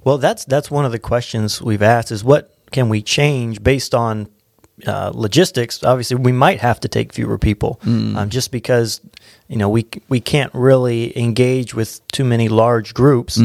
Well, 0.03 0.17
that's 0.17 0.45
that's 0.45 0.71
one 0.71 0.85
of 0.85 0.91
the 0.91 0.99
questions 0.99 1.61
we've 1.61 1.81
asked 1.81 2.11
is 2.11 2.23
what 2.23 2.55
can 2.71 2.89
we 2.89 3.01
change 3.01 3.63
based 3.63 3.93
on 3.95 4.29
uh, 4.85 5.11
logistics? 5.13 5.83
Obviously, 5.83 6.17
we 6.17 6.31
might 6.31 6.59
have 6.61 6.79
to 6.81 6.87
take 6.87 7.13
fewer 7.13 7.37
people 7.37 7.79
um, 8.17 8.29
just 8.29 8.51
because 8.51 9.01
you 9.47 9.57
know 9.57 9.69
we 9.69 9.85
we 10.07 10.19
can't 10.19 10.53
really 10.53 11.17
engage 11.17 11.73
with 11.73 12.05
too 12.11 12.23
many 12.23 12.49
large 12.49 12.93
groups, 12.93 13.37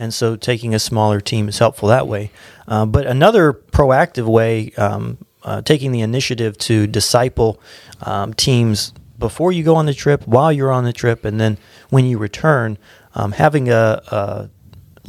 and 0.00 0.12
so 0.14 0.36
taking 0.36 0.74
a 0.74 0.78
smaller 0.78 1.20
team 1.20 1.48
is 1.48 1.58
helpful 1.58 1.88
that 1.88 2.06
way. 2.06 2.30
Uh, 2.68 2.86
but 2.86 3.06
another 3.06 3.52
proactive 3.52 4.26
way, 4.26 4.72
um, 4.76 5.18
uh, 5.44 5.60
taking 5.62 5.92
the 5.92 6.00
initiative 6.00 6.56
to 6.58 6.86
disciple 6.86 7.60
um, 8.02 8.32
teams 8.34 8.92
before 9.18 9.52
you 9.52 9.62
go 9.62 9.76
on 9.76 9.86
the 9.86 9.94
trip, 9.94 10.26
while 10.26 10.52
you're 10.52 10.72
on 10.72 10.84
the 10.84 10.92
trip, 10.92 11.24
and 11.24 11.40
then 11.40 11.56
when 11.90 12.04
you 12.04 12.18
return, 12.18 12.76
um, 13.14 13.32
having 13.32 13.68
a, 13.68 14.02
a 14.10 14.50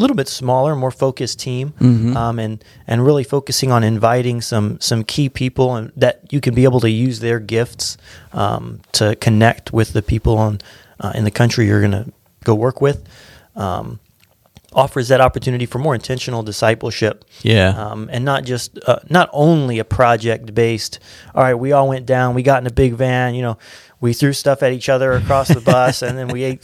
little 0.01 0.15
bit 0.15 0.27
smaller, 0.27 0.75
more 0.75 0.91
focused 0.91 1.39
team, 1.39 1.73
um, 2.17 2.39
and 2.39 2.63
and 2.87 3.05
really 3.05 3.23
focusing 3.23 3.71
on 3.71 3.83
inviting 3.83 4.41
some 4.41 4.79
some 4.79 5.03
key 5.03 5.29
people 5.29 5.75
and 5.75 5.91
that 5.95 6.21
you 6.31 6.41
can 6.41 6.53
be 6.55 6.63
able 6.63 6.79
to 6.81 6.89
use 6.89 7.19
their 7.19 7.39
gifts 7.39 7.97
um, 8.33 8.79
to 8.93 9.15
connect 9.17 9.71
with 9.73 9.93
the 9.93 10.01
people 10.01 10.37
on 10.37 10.59
uh, 10.99 11.11
in 11.15 11.23
the 11.23 11.31
country 11.31 11.67
you're 11.67 11.79
going 11.81 11.91
to 12.05 12.11
go 12.43 12.55
work 12.55 12.81
with. 12.81 13.07
Um, 13.55 13.99
offers 14.75 15.09
that 15.09 15.21
opportunity 15.21 15.67
for 15.67 15.77
more 15.77 15.93
intentional 15.93 16.41
discipleship 16.41 17.23
Yeah. 17.43 17.69
um, 17.77 18.09
and 18.11 18.25
not 18.25 18.43
just 18.43 18.79
uh, 18.87 18.97
not 19.07 19.29
only 19.31 19.77
a 19.77 19.85
project 19.85 20.55
based 20.55 20.97
all 21.35 21.43
right 21.43 21.53
we 21.53 21.71
all 21.73 21.87
went 21.87 22.07
down 22.07 22.33
we 22.33 22.41
got 22.41 22.63
in 22.63 22.65
a 22.65 22.71
big 22.73 22.93
van 22.95 23.35
you 23.35 23.43
know 23.43 23.59
we 24.01 24.13
threw 24.13 24.33
stuff 24.33 24.63
at 24.63 24.73
each 24.73 24.89
other 24.89 25.11
across 25.11 25.47
the 25.49 25.61
bus 25.61 26.01
and 26.01 26.17
then 26.17 26.27
we 26.29 26.41
ate 26.49 26.63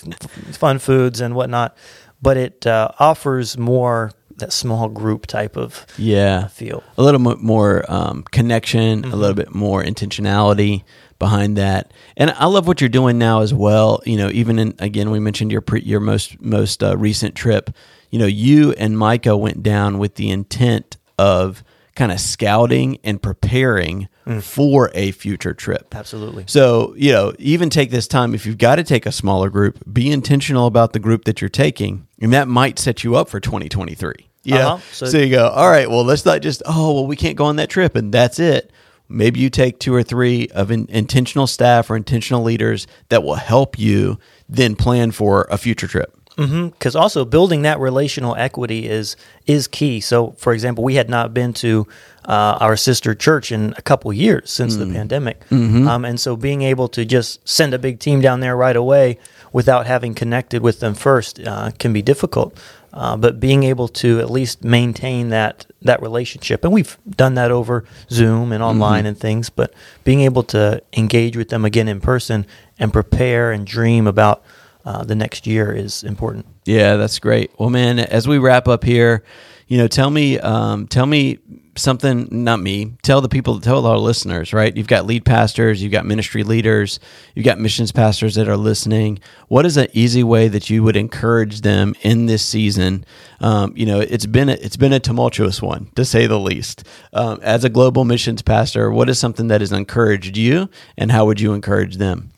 fun 0.56 0.80
foods 0.80 1.22
and 1.22 1.36
whatnot 1.36 1.78
but 2.22 2.38
it 2.38 2.68
uh, 2.68 2.90
offers 3.00 3.58
more 3.58 4.12
that 4.38 4.54
small 4.54 4.88
group 4.88 5.28
type 5.28 5.58
of 5.58 5.86
yeah 5.98 6.48
feel 6.48 6.82
a 6.98 7.04
little 7.04 7.20
mo- 7.20 7.38
more 7.42 7.86
um, 7.90 8.24
connection, 8.32 9.04
a 9.06 9.16
little 9.16 9.36
bit 9.36 9.54
more 9.54 9.84
intentionality 9.84 10.84
behind 11.20 11.58
that. 11.58 11.92
And 12.16 12.32
I 12.32 12.46
love 12.46 12.66
what 12.66 12.82
you're 12.82 12.90
doing 12.90 13.18
now 13.18 13.42
as 13.42 13.54
well. 13.54 14.02
You 14.06 14.18
know, 14.18 14.30
even 14.30 14.58
in 14.58 14.74
again, 14.80 15.12
we 15.12 15.20
mentioned 15.20 15.52
your 15.52 15.62
pre, 15.62 15.82
your 15.82 16.00
most 16.00 16.42
most 16.42 16.84
uh, 16.84 16.98
recent 16.98 17.36
trip. 17.36 17.70
You 18.10 18.20
know, 18.20 18.26
you 18.26 18.72
and 18.74 18.98
Micah 18.98 19.38
went 19.38 19.62
down 19.62 20.00
with 20.00 20.16
the 20.16 20.32
intent 20.32 20.98
of 21.20 21.64
kind 21.96 22.12
of 22.12 22.20
scouting 22.20 22.98
and 23.04 23.22
preparing 23.22 24.08
for 24.42 24.92
a 24.94 25.12
future 25.12 25.54
trip. 25.54 25.94
absolutely 25.96 26.44
So, 26.48 26.94
you 26.98 27.12
know, 27.12 27.34
even 27.40 27.70
take 27.70 27.92
this 27.92 28.08
time 28.08 28.34
if 28.36 28.46
you've 28.46 28.58
got 28.58 28.76
to 28.76 28.84
take 28.84 29.06
a 29.06 29.12
smaller 29.12 29.50
group, 29.50 29.80
be 29.92 30.12
intentional 30.12 30.68
about 30.68 30.94
the 30.94 31.00
group 31.00 31.26
that 31.26 31.42
you're 31.42 31.50
taking, 31.50 32.08
and 32.22 32.32
that 32.34 32.48
might 32.48 32.80
set 32.80 33.04
you 33.04 33.16
up 33.16 33.30
for 33.30 33.40
2023. 33.40 34.14
Yeah. 34.44 34.74
Uh-huh. 34.74 34.78
So, 34.92 35.06
So- 35.08 35.18
you 35.18 35.30
go, 35.30 35.48
all 35.50 35.70
right, 35.70 35.90
well, 35.90 36.04
let's 36.04 36.26
not 36.26 36.42
just, 36.42 36.62
oh, 36.66 36.94
well, 36.94 37.08
we 37.08 37.16
can't 37.16 37.36
go 37.36 37.46
on 37.46 37.58
that 37.58 37.70
trip 37.70 37.96
and 37.96 38.14
that's 38.14 38.40
it. 38.40 38.72
Maybe 39.12 39.40
you 39.40 39.50
take 39.50 39.80
two 39.80 39.94
or 39.94 40.04
three 40.04 40.48
of 40.50 40.70
in, 40.70 40.86
intentional 40.90 41.48
staff 41.48 41.90
or 41.90 41.96
intentional 41.96 42.44
leaders 42.44 42.86
that 43.10 43.24
will 43.24 43.36
help 43.36 43.80
you 43.80 44.20
then 44.48 44.76
plan 44.76 45.10
for 45.12 45.48
a 45.50 45.58
future 45.58 45.88
trip. 45.88 46.16
Because 46.40 46.96
also 46.96 47.26
building 47.26 47.64
that 47.64 47.80
relational 47.80 48.36
equity 48.36 48.88
is 48.88 49.16
is 49.46 49.68
key. 49.68 50.00
So, 50.00 50.32
for 50.38 50.54
example, 50.54 50.84
we 50.84 50.96
had 50.96 51.10
not 51.10 51.34
been 51.34 51.54
to 51.54 51.86
uh, 52.26 52.58
our 52.62 52.78
sister 52.78 53.14
church 53.16 53.52
in 53.52 53.74
a 53.78 53.82
couple 53.82 54.14
years 54.14 54.50
since 54.52 54.76
the 54.76 54.86
pandemic, 54.94 55.42
um, 55.88 56.06
and 56.06 56.20
so 56.20 56.36
being 56.36 56.62
able 56.62 56.88
to 56.90 57.04
just 57.04 57.46
send 57.48 57.74
a 57.74 57.80
big 57.80 58.00
team 58.00 58.22
down 58.22 58.40
there 58.40 58.56
right 58.56 58.76
away 58.76 59.18
without 59.52 59.86
having 59.88 60.14
connected 60.14 60.62
with 60.62 60.80
them 60.80 60.94
first 60.94 61.40
uh, 61.40 61.72
can 61.80 61.92
be 61.92 62.02
difficult. 62.02 62.58
Uh, 62.92 63.16
but 63.16 63.40
being 63.40 63.64
able 63.64 63.88
to 63.88 64.20
at 64.20 64.32
least 64.32 64.64
maintain 64.64 65.30
that 65.30 65.66
that 65.82 66.02
relationship, 66.02 66.64
and 66.64 66.74
we've 66.74 66.98
done 67.08 67.36
that 67.36 67.52
over 67.52 67.86
Zoom 68.10 68.52
and 68.52 68.64
online 68.64 69.06
and 69.06 69.18
things, 69.18 69.50
but 69.50 69.74
being 70.04 70.22
able 70.22 70.44
to 70.44 70.82
engage 70.94 71.38
with 71.38 71.50
them 71.50 71.66
again 71.66 71.88
in 71.88 72.00
person 72.02 72.46
and 72.80 72.92
prepare 72.92 73.52
and 73.52 73.68
dream 73.68 74.08
about 74.08 74.42
uh, 74.90 75.04
the 75.04 75.14
next 75.14 75.46
year 75.46 75.72
is 75.72 76.04
important. 76.04 76.48
Yeah, 76.66 76.96
that's 76.96 77.20
great. 77.20 77.52
Well, 77.60 77.70
man, 77.70 78.00
as 78.00 78.28
we 78.28 78.40
wrap 78.40 78.68
up 78.68 78.84
here, 78.84 79.24
you 79.68 79.78
know, 79.78 79.88
tell 79.88 80.10
me, 80.10 80.40
um, 80.40 80.88
tell 80.88 81.06
me 81.06 81.38
something. 81.76 82.28
Not 82.32 82.60
me. 82.60 82.98
Tell 83.04 83.22
the 83.22 83.30
people, 83.30 83.60
tell 83.60 83.86
our 83.86 84.00
listeners. 84.00 84.52
Right? 84.52 84.76
You've 84.76 84.88
got 84.88 85.06
lead 85.06 85.26
pastors, 85.26 85.84
you've 85.84 85.92
got 85.92 86.08
ministry 86.08 86.42
leaders, 86.42 87.00
you've 87.36 87.46
got 87.46 87.60
missions 87.60 87.92
pastors 87.92 88.34
that 88.34 88.50
are 88.50 88.58
listening. 88.58 89.20
What 89.48 89.68
is 89.68 89.78
an 89.78 89.90
easy 89.94 90.24
way 90.24 90.48
that 90.48 90.72
you 90.72 90.82
would 90.82 90.96
encourage 90.96 91.62
them 91.62 91.94
in 92.02 92.26
this 92.26 92.44
season? 92.44 93.06
Um, 93.42 93.74
you 93.76 93.86
know, 93.86 94.00
it's 94.00 94.26
been 94.26 94.50
a, 94.50 94.54
it's 94.54 94.78
been 94.78 94.94
a 94.94 95.00
tumultuous 95.00 95.62
one 95.62 95.92
to 95.98 96.04
say 96.04 96.26
the 96.26 96.40
least. 96.40 96.84
Um, 97.14 97.40
as 97.44 97.64
a 97.64 97.70
global 97.70 98.06
missions 98.06 98.42
pastor, 98.42 98.90
what 98.90 99.08
is 99.08 99.20
something 99.20 99.50
that 99.50 99.62
has 99.62 99.72
encouraged 99.72 100.36
you, 100.36 100.68
and 100.98 101.12
how 101.12 101.28
would 101.28 101.40
you 101.40 101.54
encourage 101.54 101.98
them? 101.98 102.32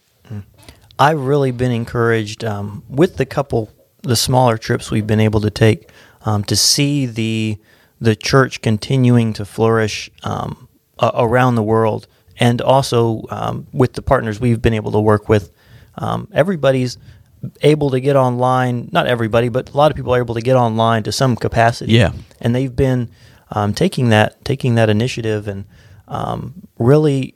I've 1.01 1.19
really 1.19 1.49
been 1.49 1.71
encouraged 1.71 2.43
um, 2.43 2.83
with 2.87 3.17
the 3.17 3.25
couple, 3.25 3.71
the 4.03 4.15
smaller 4.15 4.55
trips 4.55 4.91
we've 4.91 5.07
been 5.07 5.19
able 5.19 5.41
to 5.41 5.49
take, 5.49 5.89
um, 6.25 6.43
to 6.43 6.55
see 6.55 7.07
the 7.07 7.57
the 7.99 8.15
church 8.15 8.61
continuing 8.61 9.33
to 9.33 9.45
flourish 9.45 10.11
um, 10.23 10.67
around 11.01 11.55
the 11.55 11.63
world, 11.63 12.07
and 12.39 12.61
also 12.61 13.23
um, 13.31 13.65
with 13.73 13.93
the 13.93 14.03
partners 14.03 14.39
we've 14.39 14.61
been 14.61 14.75
able 14.75 14.91
to 14.91 14.99
work 14.99 15.27
with. 15.27 15.51
Um, 15.95 16.27
everybody's 16.33 16.99
able 17.61 17.89
to 17.89 17.99
get 17.99 18.15
online. 18.15 18.89
Not 18.91 19.07
everybody, 19.07 19.49
but 19.49 19.71
a 19.71 19.77
lot 19.77 19.89
of 19.89 19.97
people 19.97 20.13
are 20.13 20.19
able 20.19 20.35
to 20.35 20.41
get 20.41 20.55
online 20.55 21.01
to 21.03 21.11
some 21.11 21.35
capacity. 21.35 21.93
Yeah. 21.93 22.11
and 22.39 22.53
they've 22.53 22.75
been 22.75 23.09
um, 23.49 23.73
taking 23.73 24.09
that 24.09 24.45
taking 24.45 24.75
that 24.75 24.89
initiative 24.89 25.47
and 25.47 25.65
um, 26.07 26.67
really 26.77 27.33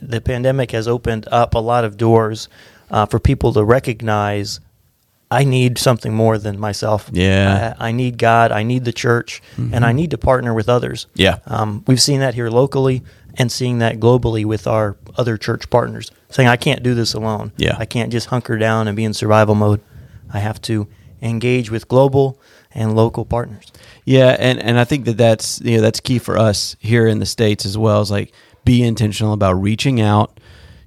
the 0.00 0.20
pandemic 0.20 0.70
has 0.72 0.88
opened 0.88 1.26
up 1.30 1.54
a 1.54 1.58
lot 1.58 1.84
of 1.84 1.96
doors 1.96 2.48
uh, 2.90 3.06
for 3.06 3.18
people 3.18 3.52
to 3.52 3.64
recognize 3.64 4.60
I 5.30 5.44
need 5.44 5.76
something 5.76 6.14
more 6.14 6.38
than 6.38 6.58
myself. 6.58 7.10
Yeah. 7.12 7.74
I, 7.78 7.88
I 7.88 7.92
need 7.92 8.16
God. 8.16 8.50
I 8.50 8.62
need 8.62 8.84
the 8.86 8.92
church, 8.92 9.42
and 9.58 9.84
I 9.84 9.92
need 9.92 10.10
to 10.12 10.18
partner 10.18 10.54
with 10.54 10.70
others. 10.70 11.06
Yeah. 11.14 11.40
Um, 11.46 11.84
we've 11.86 12.00
seen 12.00 12.20
that 12.20 12.34
here 12.34 12.48
locally 12.48 13.02
and 13.34 13.52
seeing 13.52 13.78
that 13.78 14.00
globally 14.00 14.44
with 14.44 14.66
our 14.66 14.96
other 15.16 15.36
church 15.36 15.68
partners, 15.68 16.10
saying, 16.30 16.48
I 16.48 16.56
can't 16.56 16.82
do 16.82 16.94
this 16.94 17.12
alone. 17.12 17.52
Yeah. 17.58 17.76
I 17.78 17.84
can't 17.84 18.10
just 18.10 18.28
hunker 18.28 18.56
down 18.56 18.88
and 18.88 18.96
be 18.96 19.04
in 19.04 19.12
survival 19.12 19.54
mode. 19.54 19.82
I 20.32 20.38
have 20.38 20.62
to 20.62 20.88
engage 21.20 21.70
with 21.70 21.88
global 21.88 22.40
and 22.72 22.96
local 22.96 23.24
partners. 23.24 23.70
Yeah, 24.04 24.36
and 24.38 24.58
and 24.58 24.78
I 24.78 24.84
think 24.84 25.04
that 25.04 25.16
that's 25.16 25.60
you 25.60 25.76
know 25.76 25.82
that's 25.82 26.00
key 26.00 26.18
for 26.18 26.38
us 26.38 26.76
here 26.80 27.06
in 27.06 27.18
the 27.18 27.26
states 27.26 27.66
as 27.66 27.76
well. 27.76 28.00
Is 28.00 28.10
like 28.10 28.32
be 28.68 28.82
intentional 28.82 29.32
about 29.32 29.54
reaching 29.54 29.98
out, 29.98 30.38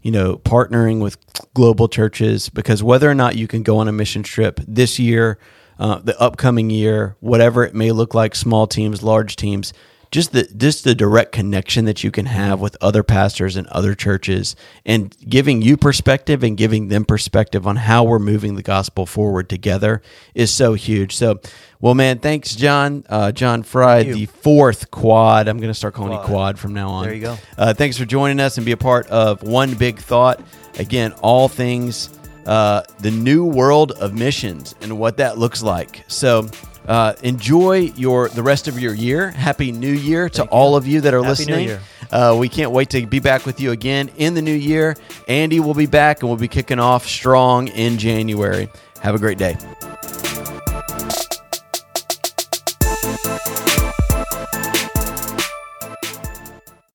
you 0.03 0.11
know, 0.11 0.37
partnering 0.37 1.01
with 1.01 1.17
global 1.55 1.87
churches 1.87 2.47
because 2.47 2.83
whether 2.83 3.09
or 3.09 3.15
not 3.15 3.35
you 3.35 3.47
can 3.47 3.63
go 3.63 3.79
on 3.79 3.87
a 3.87 3.91
mission 3.91 4.21
trip 4.21 4.59
this 4.67 4.99
year, 4.99 5.39
uh, 5.79 5.97
the 5.97 6.15
upcoming 6.21 6.69
year, 6.69 7.15
whatever 7.21 7.63
it 7.63 7.73
may 7.73 7.91
look 7.91 8.13
like, 8.13 8.35
small 8.35 8.67
teams, 8.67 9.01
large 9.01 9.35
teams, 9.35 9.73
just 10.11 10.33
the 10.33 10.43
just 10.57 10.83
the 10.83 10.93
direct 10.93 11.31
connection 11.31 11.85
that 11.85 12.03
you 12.03 12.11
can 12.11 12.25
have 12.25 12.59
with 12.59 12.75
other 12.81 13.01
pastors 13.01 13.55
and 13.55 13.65
other 13.67 13.95
churches 13.95 14.57
and 14.85 15.15
giving 15.27 15.61
you 15.61 15.77
perspective 15.77 16.43
and 16.43 16.57
giving 16.57 16.89
them 16.89 17.05
perspective 17.05 17.65
on 17.65 17.77
how 17.77 18.03
we're 18.03 18.19
moving 18.19 18.55
the 18.55 18.61
gospel 18.61 19.05
forward 19.05 19.47
together 19.47 20.01
is 20.35 20.51
so 20.51 20.73
huge. 20.73 21.15
So 21.15 21.39
well 21.79 21.95
man 21.95 22.19
thanks 22.19 22.53
john. 22.55 23.05
Uh, 23.09 23.31
john 23.31 23.63
fry 23.63 24.03
the 24.03 24.25
fourth 24.25 24.91
quad. 24.91 25.47
I'm 25.47 25.57
going 25.57 25.69
to 25.69 25.73
start 25.73 25.93
calling 25.93 26.11
quad. 26.11 26.21
you 26.23 26.27
quad 26.27 26.59
from 26.59 26.73
now 26.73 26.89
on. 26.89 27.05
There 27.05 27.13
you 27.13 27.21
go. 27.21 27.37
Uh, 27.57 27.73
thanks 27.73 27.97
for 27.97 28.05
joining 28.05 28.39
us 28.41 28.57
and 28.57 28.65
be 28.65 28.73
a 28.73 28.77
part 28.77 29.07
of 29.07 29.43
one 29.43 29.73
big 29.75 29.97
thought. 29.97 30.41
Again 30.77 31.13
all 31.21 31.47
things 31.47 32.09
uh, 32.45 32.81
the 32.99 33.11
new 33.11 33.45
world 33.45 33.91
of 33.93 34.13
missions 34.13 34.75
and 34.81 34.97
what 34.97 35.17
that 35.17 35.37
looks 35.37 35.61
like. 35.63 36.03
So 36.07 36.49
uh, 36.87 37.13
enjoy 37.23 37.91
your 37.95 38.29
the 38.29 38.43
rest 38.43 38.67
of 38.67 38.79
your 38.79 38.93
year. 38.93 39.31
Happy 39.31 39.71
New 39.71 39.91
Year 39.91 40.29
to 40.29 40.37
Thank 40.39 40.51
all 40.51 40.71
you. 40.71 40.77
of 40.77 40.87
you 40.87 41.01
that 41.01 41.13
are 41.13 41.23
Happy 41.23 41.29
listening. 41.29 41.79
Uh, 42.11 42.35
we 42.37 42.49
can't 42.49 42.71
wait 42.71 42.89
to 42.89 43.05
be 43.05 43.19
back 43.19 43.45
with 43.45 43.59
you 43.59 43.71
again 43.71 44.09
in 44.17 44.33
the 44.33 44.41
new 44.41 44.53
year. 44.53 44.95
Andy 45.27 45.59
will 45.59 45.73
be 45.73 45.85
back 45.85 46.21
and 46.21 46.29
we'll 46.29 46.37
be 46.37 46.47
kicking 46.47 46.79
off 46.79 47.05
strong 47.07 47.67
in 47.69 47.97
January. 47.97 48.69
Have 49.01 49.15
a 49.15 49.19
great 49.19 49.37
day. 49.37 49.57